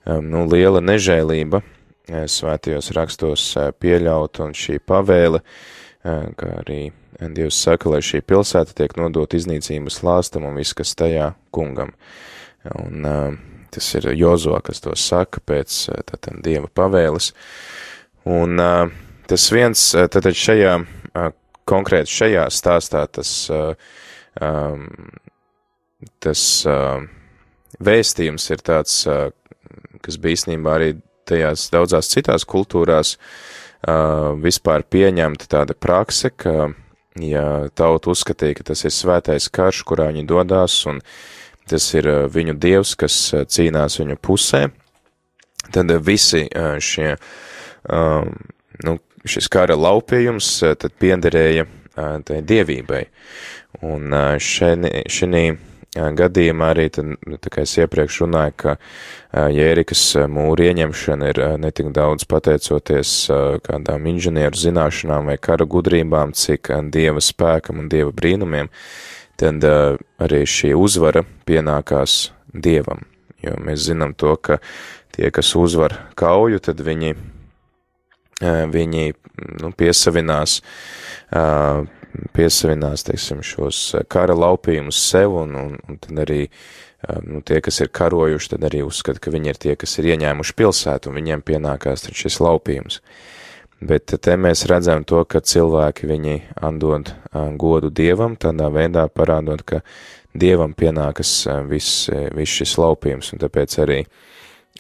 [0.07, 5.43] um, nu, liela nežēlība eh, svētajos rakstos eh, pieļaut un šī pavēle,
[6.05, 6.83] eh, kā arī
[7.23, 11.93] Dievs saka, lai šī pilsēta tiek nodot iznīcības lāstam un viss, kas tajā kungam.
[12.81, 13.37] Un um,
[13.71, 15.77] tas ir Jozo, kas to saka pēc
[16.09, 17.31] tātad Dieva pavēles.
[18.27, 18.59] Un
[19.31, 20.75] tas viens, tātad šajā,
[21.69, 24.89] konkrēti šajā stāstā, tas, um,
[26.23, 27.03] tas uh,
[27.83, 29.31] vēstījums ir tāds, uh,
[30.03, 30.93] kas bija īstenībā arī
[31.29, 36.73] tajās daudzās citās kultūrās uh, vispār pieņemta tāda prakse, ka,
[37.21, 37.47] ja
[37.79, 41.03] tauta uzskatīja, ka tas ir svētais karš, kurā viņi dodās, un
[41.71, 43.19] tas ir viņu dievs, kas
[43.55, 44.67] cīnās viņu pusē,
[45.73, 46.49] tad visi
[46.83, 47.13] šie,
[48.83, 50.49] nu, šis kara laupījums
[50.83, 51.69] tad piederēja
[52.27, 53.05] tai dievībai.
[53.87, 54.35] Un uh,
[55.93, 58.77] gadījumā arī, tad, nu, tā kā es iepriekš runāju, ka
[59.53, 63.29] Jērikas mūra ieņemšana ir netik daudz pateicoties
[63.67, 68.73] kādām inženieru zināšanām vai kara gudrībām, cik dieva spēkam un dieva brīnumiem,
[69.41, 73.05] tad arī šī uzvara pienākās dievam.
[73.43, 74.61] Jo mēs zinām to, ka
[75.13, 77.17] tie, kas uzvar kauju, tad viņi,
[78.73, 79.09] viņi
[79.61, 81.85] nu, piesavinās uh,
[82.37, 83.81] piesavinās, teiksim, šos
[84.13, 86.47] kara laupījumus sev, un, un, un tad arī
[87.27, 90.57] nu, tie, kas ir karojuši, tad arī uzskata, ka viņi ir tie, kas ir ieņēmuši
[90.59, 93.01] pilsētu, un viņiem pienākās šis laupījums.
[93.83, 97.11] Bet te mēs redzam to, ka cilvēki viņi atdod
[97.59, 99.81] godu Dievam, tādā veidā parādot, ka
[100.33, 101.33] Dievam pienākas
[101.69, 102.07] viss,
[102.37, 103.99] viss šis laupījums, un tāpēc arī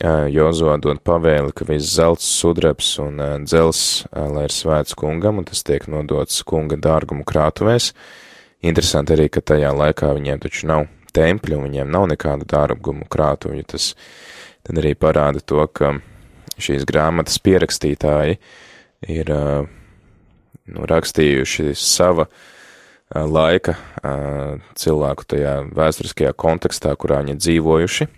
[0.02, 5.62] Jozo dod pavēli, ka viss zelts, sudrabs un dzels, lai ir svēts kungam, un tas
[5.62, 7.92] tiek nodots kunga dārgumu krātuvēs.
[8.66, 13.62] Interesanti arī, ka tajā laikā viņiem taču nav tempļu, un viņiem nav nekādu dārgumu krātuvi,
[13.62, 13.92] tas
[14.66, 15.92] tad arī parāda to, ka
[16.58, 18.40] šīs grāmatas pierakstītāji
[19.06, 22.26] ir nu, rakstījuši sava
[23.12, 23.76] laika
[24.78, 28.08] cilvēku tajā vēsturiskajā kontekstā, kurā viņi dzīvojuši,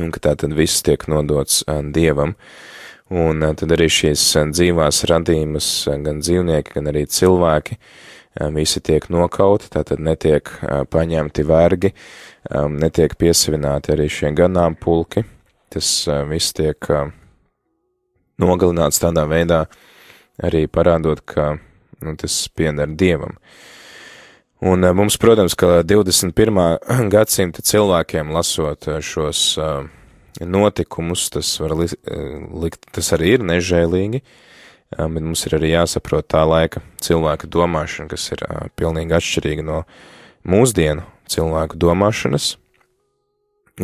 [0.00, 1.62] un ka tā tad viss tiek nodots
[1.94, 2.36] dievam.
[3.06, 5.68] Un tad arī šīs dzīvās radījumas,
[6.02, 7.76] gan dzīvnieki, gan arī cilvēki,
[8.56, 10.50] visi tiek nokauti, tātad netiek
[10.90, 11.92] paņemti vergi,
[12.50, 15.22] netiek piesavināti arī šie ganāmpulki.
[15.70, 15.92] Tas
[16.30, 16.90] viss tiek
[18.42, 19.64] nogalināts tādā veidā,
[20.42, 21.54] arī parādot, ka
[22.02, 23.38] nu, tas pieder dievam.
[24.60, 26.78] Un mums, protams, ka 21.
[27.12, 29.40] gadsimta cilvēkiem lasot šos
[30.40, 34.22] notikumus, tas, var likt, tas arī ir nežēlīgi,
[34.96, 38.44] bet mums ir arī jāsaprot tā laika cilvēka domāšana, kas ir
[38.80, 39.82] pilnīgi atšķirīga no
[40.48, 42.54] mūsdienu cilvēku domāšanas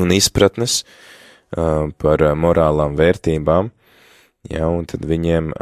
[0.01, 0.83] un izpratnes
[1.53, 3.69] par morālām vērtībām,
[4.49, 5.53] ja, un tad viņiem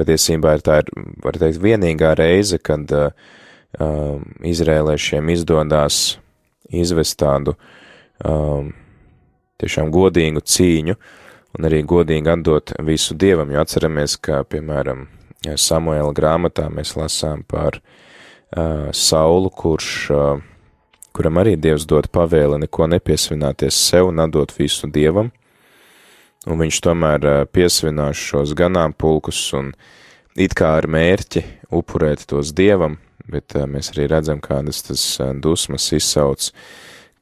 [0.00, 0.88] patiesībā ir tā, ir,
[1.20, 3.36] var teikt, vienīgā reize, kad uh,
[3.78, 6.18] izrēlēšiem izdodās
[6.70, 7.54] izvest tādu
[8.24, 8.72] um,
[9.60, 10.96] tiešām godīgu cīņu
[11.58, 15.08] un arī godīgi atdot visu dievam, jo atceramies, ka, piemēram,
[15.56, 20.42] Samuela grāmatā mēs lasām par uh, Saulu, kurš, uh,
[21.16, 25.32] kuram arī dievs dod pavēli neko nepiesvināties sev un atdot visu dievam,
[26.46, 29.72] un viņš tomēr uh, piesvinās šos ganāmpulkus un
[30.36, 31.42] it kā ar mērķi
[31.74, 33.00] upurēt tos dievam,
[33.30, 35.04] bet mēs arī redzam, kādas tas
[35.42, 36.50] dusmas izsauc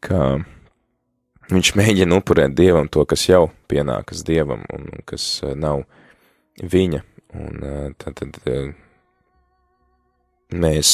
[0.05, 0.39] ka
[1.51, 5.85] viņš mēģina upurēt dievam to, kas jau pienākas dievam un kas nav
[6.63, 7.05] viņa.
[7.39, 8.39] Un tad, tad
[10.49, 10.93] mēs,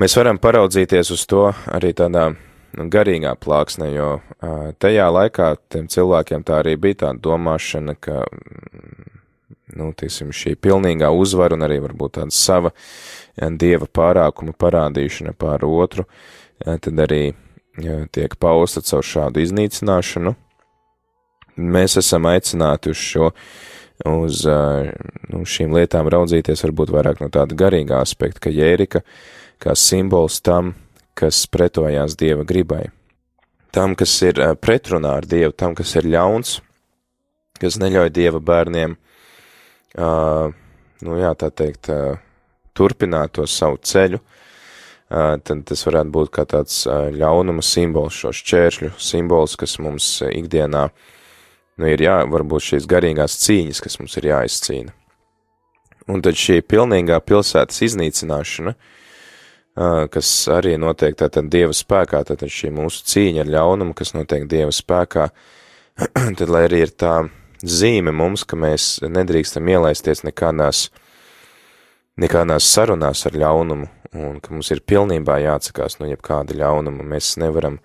[0.00, 2.30] mēs varam paraudzīties uz to arī tādā
[2.74, 4.08] garīgā plāksnē, jo
[4.80, 8.24] tajā laikā tiem cilvēkiem tā arī bija tāda domāšana, ka,
[9.76, 12.72] nu, tiesim, šī pilnīgā uzvara un arī varbūt tāda sava
[13.34, 16.06] dieva pārākuma parādīšana pār otru,
[16.62, 17.34] tad arī
[18.14, 20.34] tiek pausta caur šādu iznīcināšanu.
[21.54, 23.30] Mēs esam aicināti uz šo,
[24.10, 29.04] uz nu, šīm lietām raudzīties varbūt vairāk no tāda garīgā aspekta, ka Jērika
[29.62, 30.74] kā simbols tam,
[31.14, 32.88] kas pretojās Dieva gribai.
[33.74, 36.58] Tam, kas ir pretrunā ar Dievu, tam, kas ir ļauns,
[37.62, 39.13] kas neļauj Dieva bērniem, uh,
[39.94, 42.16] nu jā, tā teikt, uh,
[42.74, 48.32] turpināt to savu ceļu, uh, tad tas varētu būt kā tāds uh, ļaunuma simbols, šo
[48.34, 50.88] šķēršļu simbols, kas mums ikdienā,
[51.78, 54.94] nu ir jā, varbūt šīs garīgās cīņas, kas mums ir jāizcīna.
[56.10, 62.74] Un tad šī pilnīgā pilsētas iznīcināšana, uh, kas arī notiek tātad Dieva spēkā, tātad šī
[62.74, 65.30] mūsu cīņa ar ļaunumu, kas notiek Dieva spēkā,
[66.38, 67.16] tad lai arī ir tā
[67.64, 70.88] zīme mums, ka mēs nedrīkstam ielaisties nekādās,
[72.20, 77.80] nekādās sarunās ar ļaunumu, un ka mums ir pilnībā jāatsakās no jebkāda ļaunuma, mēs nevaram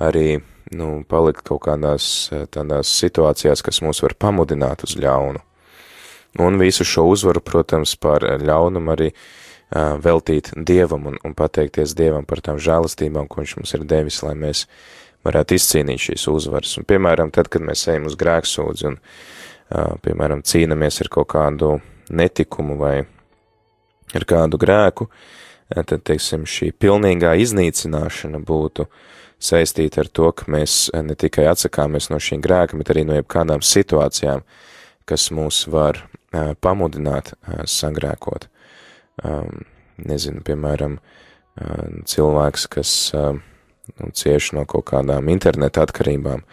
[0.00, 0.40] arī,
[0.74, 5.44] nu, palikt kaut kādās tādās situācijās, kas mūs var pamudināt uz ļaunu.
[6.40, 9.24] Un visu šo uzvaru, protams, par ļaunumu arī uh,
[9.72, 14.34] veltīt Dievam un, un pateikties Dievam par tām žēlastībām, ko viņš mums ir devis, lai
[14.36, 14.66] mēs
[15.26, 16.76] varētu izcīnīt šīs uzvaras.
[16.78, 18.98] Un, piemēram, tad, kad mēs ejam uz grēksūdzi un,
[20.04, 21.76] piemēram, cīnamies ar kaut kādu
[22.12, 22.96] netikumu vai
[24.12, 25.08] ar kādu grēku,
[25.72, 28.88] tad, teiksim, šī pilnīgā iznīcināšana būtu
[29.42, 33.64] saistīta ar to, ka mēs ne tikai atsakāmies no šī grēka, bet arī no jebkādām
[33.64, 34.44] situācijām,
[35.08, 36.04] kas mūs var
[36.62, 37.32] pamudināt
[37.68, 38.46] sagrēkot
[40.02, 40.98] nezinu, piemēram,
[42.08, 42.92] cilvēks, kas
[43.98, 46.44] um, nu, cieš no kaut kādām interneta atkarībām,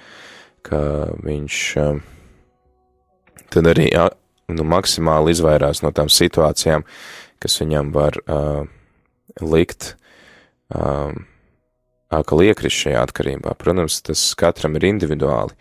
[0.66, 0.80] ka
[1.24, 2.02] viņš um,
[3.50, 3.90] tad arī
[4.50, 6.86] nu, maksimāli izvairās no tām situācijām,
[7.40, 8.66] kas viņam var uh,
[9.42, 9.96] likt
[10.76, 11.26] um,
[12.10, 13.56] atkal iekrist šajā atkarībā.
[13.58, 15.56] Protams, tas katram ir individuāli,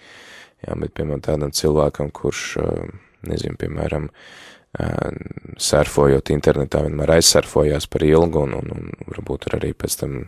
[0.65, 2.93] jā, bet, piemēram, tādam cilvēkam, kurš, uh,
[3.29, 4.49] nezinu, piemēram, uh,
[5.59, 10.19] surfojot internetā, vienmēr aizsurfojās par ilgu, un, un, un varbūt arī pēc tam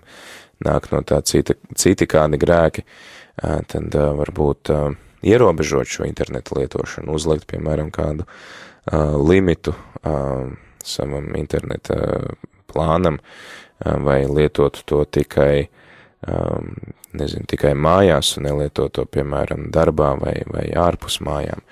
[0.64, 2.84] nāk no tā cita, citi kādi grēki,
[3.40, 4.72] tad varbūt
[5.26, 8.26] ierobežot šo internetu lietošanu, uzlikt, piemēram, kādu
[9.28, 9.74] limitu
[10.84, 12.00] savam interneta
[12.70, 13.20] plānam,
[13.80, 15.68] vai lietot to tikai,
[17.12, 21.64] nezinu, tikai mājās un nelietot to, piemēram, darbā vai, vai ārpus mājām.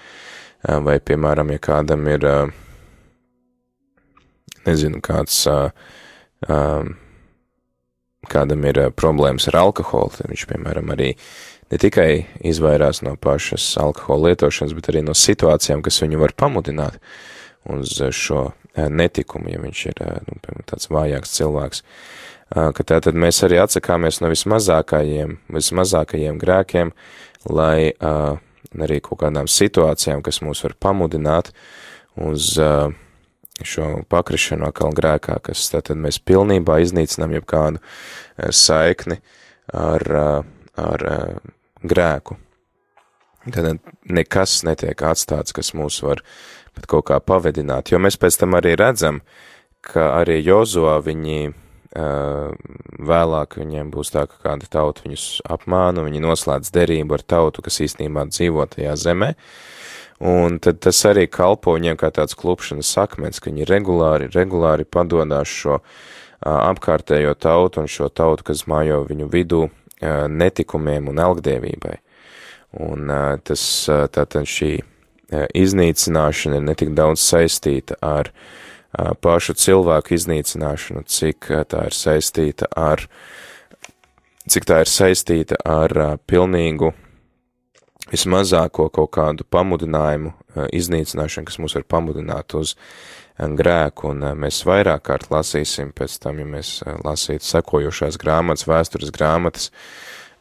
[0.67, 2.25] Vai, piemēram, ja kādam ir
[4.67, 5.45] nezinu, kāds,
[8.33, 11.13] kādam ir problēmas ar alkoholu, tad viņš, piemēram, arī
[11.71, 12.11] ne tikai
[12.51, 16.99] izvairās no pašas alkohola lietošanas, bet arī no situācijām, kas viņu var pamudināt
[17.71, 21.85] uz šo netikumu, ja viņš ir, nu, tāds vājāks cilvēks.
[22.49, 26.95] Ka tātad mēs arī atsakāmies no vismazākajiem, vismazākajiem grēkiem,
[27.47, 27.95] lai
[28.79, 31.53] arī kaut kādām situācijām, kas mūs var pamudināt
[32.19, 32.91] uz uh,
[33.65, 39.19] šo pakrišanu atkal grēkā, kas tātad mēs pilnībā iznīcinām jebkādu eh, saikni
[39.75, 40.43] ar, eh,
[40.79, 41.07] ar
[41.83, 42.39] grēku.
[43.49, 46.23] Tad nekas netiek atstāts, kas mūs var
[46.77, 49.23] pat kaut kā pavedināt, jo mēs pēc tam arī redzam,
[49.83, 51.55] ka arī Jozo viņi
[51.95, 57.81] vēlāk viņiem būs tā, ka kāda tauta viņus apmāna, viņi noslēdz derību ar tautu, kas
[57.87, 59.79] īstenībā dzīvo tajā zemē, uh,
[60.19, 65.51] Un tad tas arī kalpo viņiem kā tāds klupšanas akmens, ka viņi regulāri, regulāri padodās
[65.51, 65.79] šo
[66.43, 69.69] apkārtējo tautu un šo tautu, kas mājo viņu vidū
[70.03, 71.97] netikumiem un elgdievībai.
[72.83, 73.11] Un
[73.47, 74.73] tas, tātad šī
[75.31, 78.33] iznīcināšana ir netik daudz saistīta ar
[78.95, 83.05] pašu cilvēku iznīcināšanu, cik tā ir saistīta ar,
[84.49, 86.95] cik tā ir saistīta ar pilnīgu
[88.09, 90.33] vismazāko kaut kādu pamudinājumu
[90.73, 92.75] iznīcināšanu, kas mūs var pamudināt uz
[93.39, 99.71] grēku, un mēs vairāk kārt lasīsim pēc tam, ja mēs lasītu sekojošās grāmatas, vēstures grāmatas,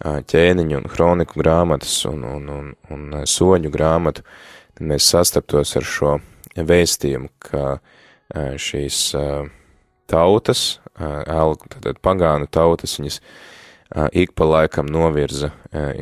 [0.02, 4.24] ķēniņu un hroniku grāmatas un, un, un, un soņu grāmatu,
[4.78, 6.18] tad mēs sastaptos ar šo
[6.58, 7.78] vēstījumu, ka
[8.34, 9.02] šīs
[10.08, 10.64] tautas,
[10.98, 13.22] tātad pagānu tautas, viņas
[14.12, 15.52] ik pa laikam novirza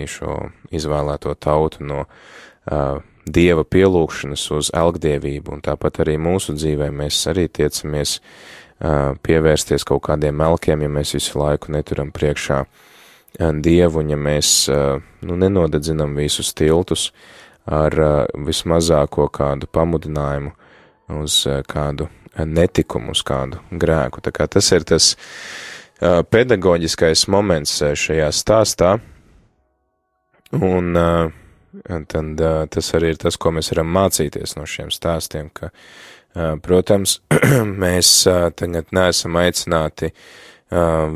[0.10, 0.38] šo
[0.74, 2.06] izvēlēto tautu no
[3.26, 8.20] dieva pielūgšanas uz elgdievību, un tāpat arī mūsu dzīvē mēs arī tiecamies
[9.26, 12.64] pievērsties kaut kādiem melkiem, ja mēs visu laiku neturam priekšā
[13.38, 17.10] dievu, un ja mēs nu, nenodedzinam visus tiltus
[17.66, 17.96] ar
[18.34, 20.54] vismazāko kādu pamudinājumu
[21.12, 22.10] uz uh, kādu
[22.44, 24.24] netikumu, uz kādu grēku.
[24.24, 28.96] Tā kā tas ir tas uh, pedagoģiskais moments šajā stāstā,
[30.60, 31.32] un uh,
[32.08, 36.56] tad uh, tas arī ir tas, ko mēs varam mācīties no šiem stāstiem, ka, uh,
[36.64, 37.20] protams,
[37.86, 41.16] mēs uh, tagad neesam aicināti uh,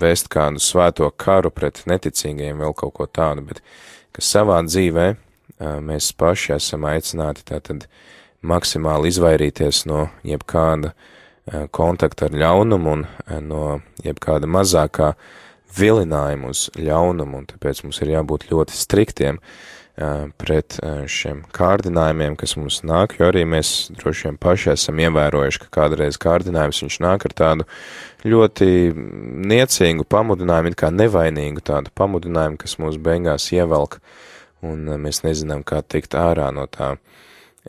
[0.00, 3.64] vēst kādu svēto karu pret neticīgajiem vēl kaut ko tādu, bet
[4.16, 7.88] ka savā dzīvē uh, mēs paši esam aicināti tātad
[8.46, 13.64] maksimāli izvairīties no jebkāda uh, kontakta ar ļaunumu un uh, no
[14.04, 15.38] jebkāda mazākā uh,
[15.76, 22.36] vilinājumu uz ļaunumu, un tāpēc mums ir jābūt ļoti striktiem uh, pret uh, šiem kārdinājumiem,
[22.40, 26.98] kas mums nāk, jo arī mēs droši vien paši esam ievērojuši, ka kādreiz kārdinājums viņš
[27.04, 27.68] nāk ar tādu
[28.26, 28.70] ļoti
[29.50, 34.00] niecīgu pamudinājumu, it kā nevainīgu tādu pamudinājumu, kas mūs beigās ievelk,
[34.66, 36.96] un uh, mēs nezinām, kā tikt ārā no tā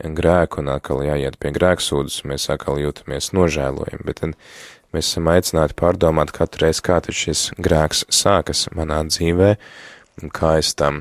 [0.02, 4.38] grēku, un atkal jāiet pie grēksūdas, mēs atkal jūtamies nožēlojami, bet tad
[4.92, 9.54] Mēs esam aicināti pārdomāt katru reizi, kā tad šis grēks sākas manā dzīvē,
[10.20, 11.00] un kā es tam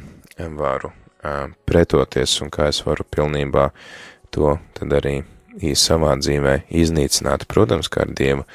[0.56, 3.68] varu uh, pretoties, un kā es varu pilnībā
[4.32, 5.18] to tad arī
[5.76, 8.48] savā dzīvē iznīcināt, protams, kā ar Dieva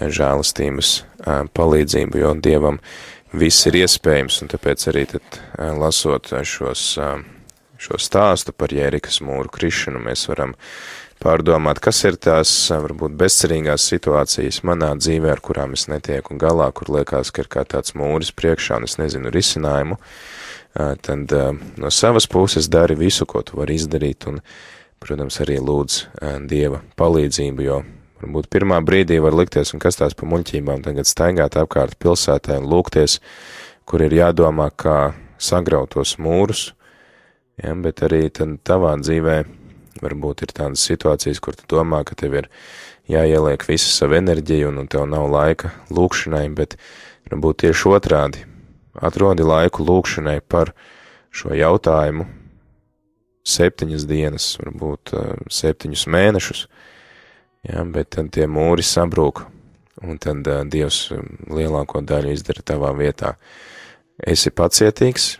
[0.00, 2.80] žēlastības uh, palīdzību, jo Dievam
[3.36, 6.94] viss ir iespējams, un tāpēc arī tad uh, lasot šos,
[7.78, 10.54] šo stāstu par Jērikas mūru krišanu, mēs varam
[11.22, 16.92] pārdomāt, kas ir tās varbūt bezcerīgās situācijas manā dzīvē, ar kurām es netieku galā, kur
[16.98, 19.98] liekas, ka ir kā tāds mūris priekšā un es nezinu risinājumu,
[20.74, 21.34] tad
[21.78, 24.42] no savas puses dari visu, ko tu vari izdarīt un,
[25.02, 26.00] protams, arī lūdz
[26.50, 27.82] Dieva palīdzību, jo
[28.22, 32.66] varbūt pirmā brīdī var likties, un kas tās pa muļķībām tagad staigāt apkārt pilsētā un
[32.70, 33.18] lūgties,
[33.88, 36.72] kur ir jādomā, kā sagrautos mūrus,
[37.62, 39.38] ja, bet arī tad tavā dzīvē
[40.02, 42.48] Varbūt ir tādas situācijas, kur tu domā, ka tev ir
[43.10, 46.76] jāieliek visa sava enerģija un, un tev nav laika lūkšanai, bet
[47.30, 48.44] varbūt tieši otrādi.
[48.94, 50.72] Atrodi laiku lūkšanai par
[51.34, 52.28] šo jautājumu
[53.48, 56.64] septiņas dienas, varbūt uh, septiņus mēnešus,
[57.70, 59.46] jā, bet tad tie mūri sabrūk,
[60.04, 61.06] un tad uh, Dievs
[61.48, 63.38] lielāko daļu izdara tavā vietā.
[64.18, 65.38] Esi pacietīgs,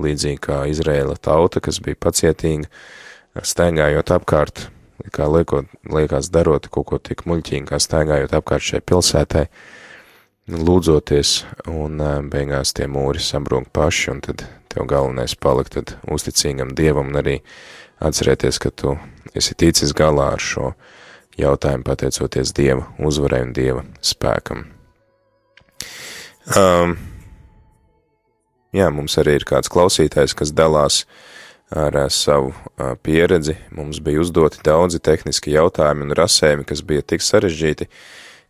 [0.00, 2.68] līdzīgi kā Izrēla tauta, kas bija pacietīga,
[3.42, 4.66] staigājot apkārt,
[5.12, 9.46] kā liekot, liekas darot kaut ko tik muļķīgi, kā staigājot apkārt šai pilsētai,
[10.52, 11.32] lūdzoties,
[11.72, 17.20] un beigās tie mūri sabrūk paši, un tad tev galvenais palikt tad uzticīgam Dievam, un
[17.22, 17.40] arī
[18.04, 18.94] atcerēties, ka tu
[19.34, 20.72] esi ticis galā ar šo
[21.40, 24.66] jautājumu pateicoties Dieva uzvarai un Dieva spēkam.
[26.56, 26.94] Um,
[28.76, 31.02] jā, mums arī ir kāds klausītājs, kas dalās
[31.74, 33.56] ar eh, savu eh, pieredzi.
[33.74, 37.88] Mums bija uzdoti daudzi tehniski jautājumi un rasējumi, kas bija tik sarežģīti,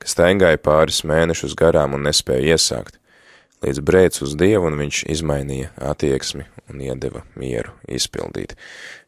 [0.03, 3.01] ka staigāja pāris mēnešus garām un nespēja iesākt.
[3.65, 8.53] Līdz brēc uz Dievu, un viņš izmainīja attieksmi un iedeva mieru izpildīt.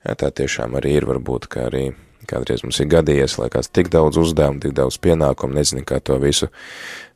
[0.06, 1.90] Jā, tā tiešām arī ir varbūt, ka arī
[2.28, 6.18] kādreiz mums ir gadījies, lai kāds tik daudz uzdevumu, tik daudz pienākumu, nezinu, kā to
[6.22, 6.50] visu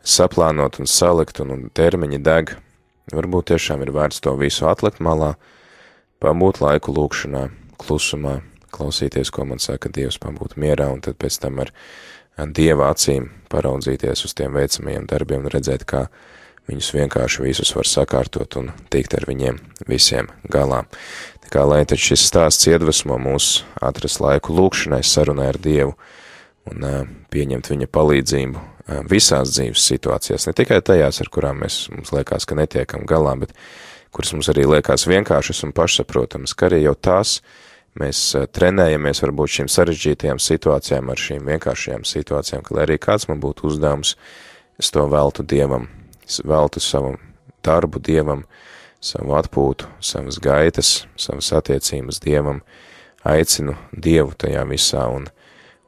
[0.04, 2.54] saplānot un salikt, un, un termiņi deg.
[3.10, 5.34] Varbūt tiešām ir vērts to visu atlikt malā,
[6.22, 7.48] pabūt laiku lūkšanā,
[7.82, 8.38] klusumā,
[8.72, 11.72] klausīties, ko man saka Dievs, pabūt mierā, un tad pēc tam ar
[12.54, 16.06] Dieva acīm paraudzīties uz tiem veicamajiem darbiem un redzēt, kā
[16.70, 19.58] viņus vienkārši visus var sakārtot un tikt ar viņiem
[19.90, 20.84] visiem galā.
[21.42, 25.96] Tā kā lai tad šis stāsts iedvesmo mūs atrast laiku lūkšanai, sarunai ar Dievu
[26.70, 26.86] un
[27.34, 28.62] pieņemt viņa palīdzību
[29.10, 33.54] visās dzīves situācijās, ne tikai tajās, ar kurām mēs, mums liekas, ka netiekam galā, bet
[34.12, 37.38] kuras mums arī liekas vienkāršas un pašsaprotamas, ka arī jau tās
[37.98, 43.28] mēs eh, trenējamies varbūt šīm sarežģītajām situācijām ar šīm vienkāršajām situācijām, ka lai arī kāds
[43.30, 44.16] man būtu uzdevums,
[44.80, 45.88] es to veltu Dievam,
[46.26, 47.16] es veltu savu
[47.64, 48.46] darbu Dievam,
[49.02, 52.62] savu atpūtu, savas gaitas, savas attiecības Dievam,
[53.28, 55.28] aicinu Dievu tajā visā un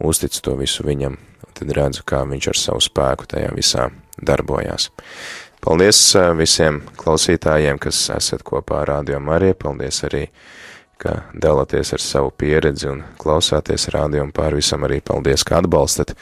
[0.04, 1.16] uzticu to visu viņam,
[1.58, 3.88] tad redzu, kā viņš ar savu spēku tajā visā
[4.18, 4.90] darbojās.
[5.64, 5.98] Paldies
[6.36, 9.56] visiem klausītājiem, kas esat kopā ar Rādio Mariju.
[9.62, 10.26] Paldies arī,
[11.00, 16.14] ka dalāties ar savu pieredzi un klausāties rādio un pār visam arī paldies, ka atbalstat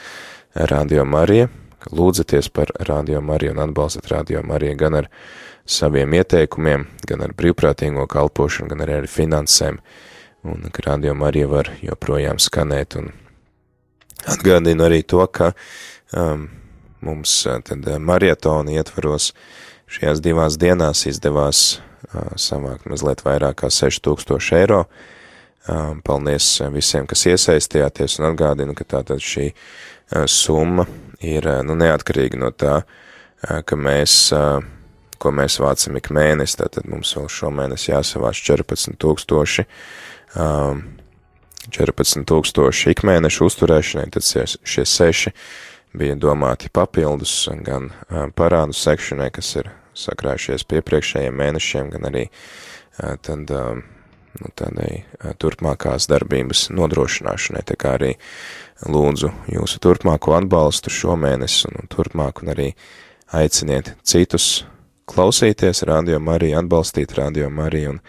[0.55, 1.49] Rādio Mariju,
[1.91, 5.09] lūdzaties par Radio Mariju un atbalstat Radio Mariju gan ar
[5.65, 9.79] saviem ieteikumiem, gan ar brīvprātīgo kalpošanu, gan arī ar finansēm,
[10.47, 13.11] un ka Radio Marija var joprojām skanēt, un
[14.29, 15.51] Atgādinu arī to, ka
[16.15, 16.47] um,
[17.03, 19.31] mums uh, tad uh, marietona ietvaros
[19.91, 21.63] šajās divās dienās izdevās
[22.13, 24.85] uh, savākt mazliet vairāk kā 6000 eiro.
[25.63, 30.87] Um, paldies uh, visiem, kas iesaistījāties un atgādinu, ka tātad šī uh, summa
[31.23, 34.63] ir uh, nu, neatkarīga no tā, uh, ka mēs, uh,
[35.19, 39.67] ko mēs vācam ik mēnesi, tātad mums vēl šomēnes jāsavāc 14 tūkstoši.
[40.39, 40.83] Um,
[41.71, 45.33] 14,000 ikmēneša uzturēšanai, tad šie seši
[45.93, 47.91] bija domāti papildus gan
[48.35, 52.25] parādu sekšanai, kas ir sakrājušies piepriekšējiem mēnešiem, gan arī
[52.97, 55.03] tad, nu, tādai
[55.41, 57.63] turpmākās darbības nodrošināšanai.
[57.69, 58.13] Tā kā arī
[58.89, 62.69] lūdzu jūsu turpmāko atbalstu šomēnes un turpmāk un arī
[63.33, 64.63] aiciniet citus
[65.09, 68.01] klausīties Radio Mariju, atbalstīt Radio Mariju un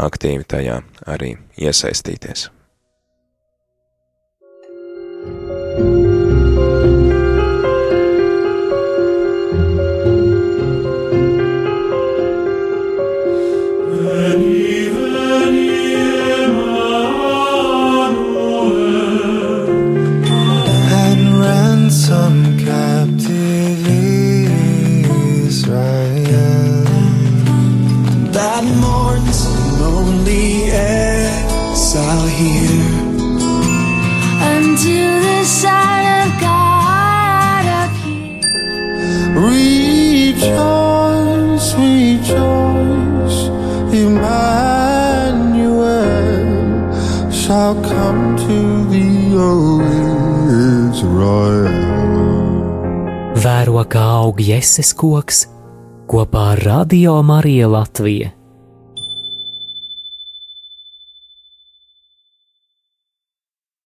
[0.00, 2.48] aktīvi tajā arī iesaistīties.
[53.42, 55.42] Vēro kā aug jēses koks
[56.08, 58.30] kopā ar Radio Mariju Latviju.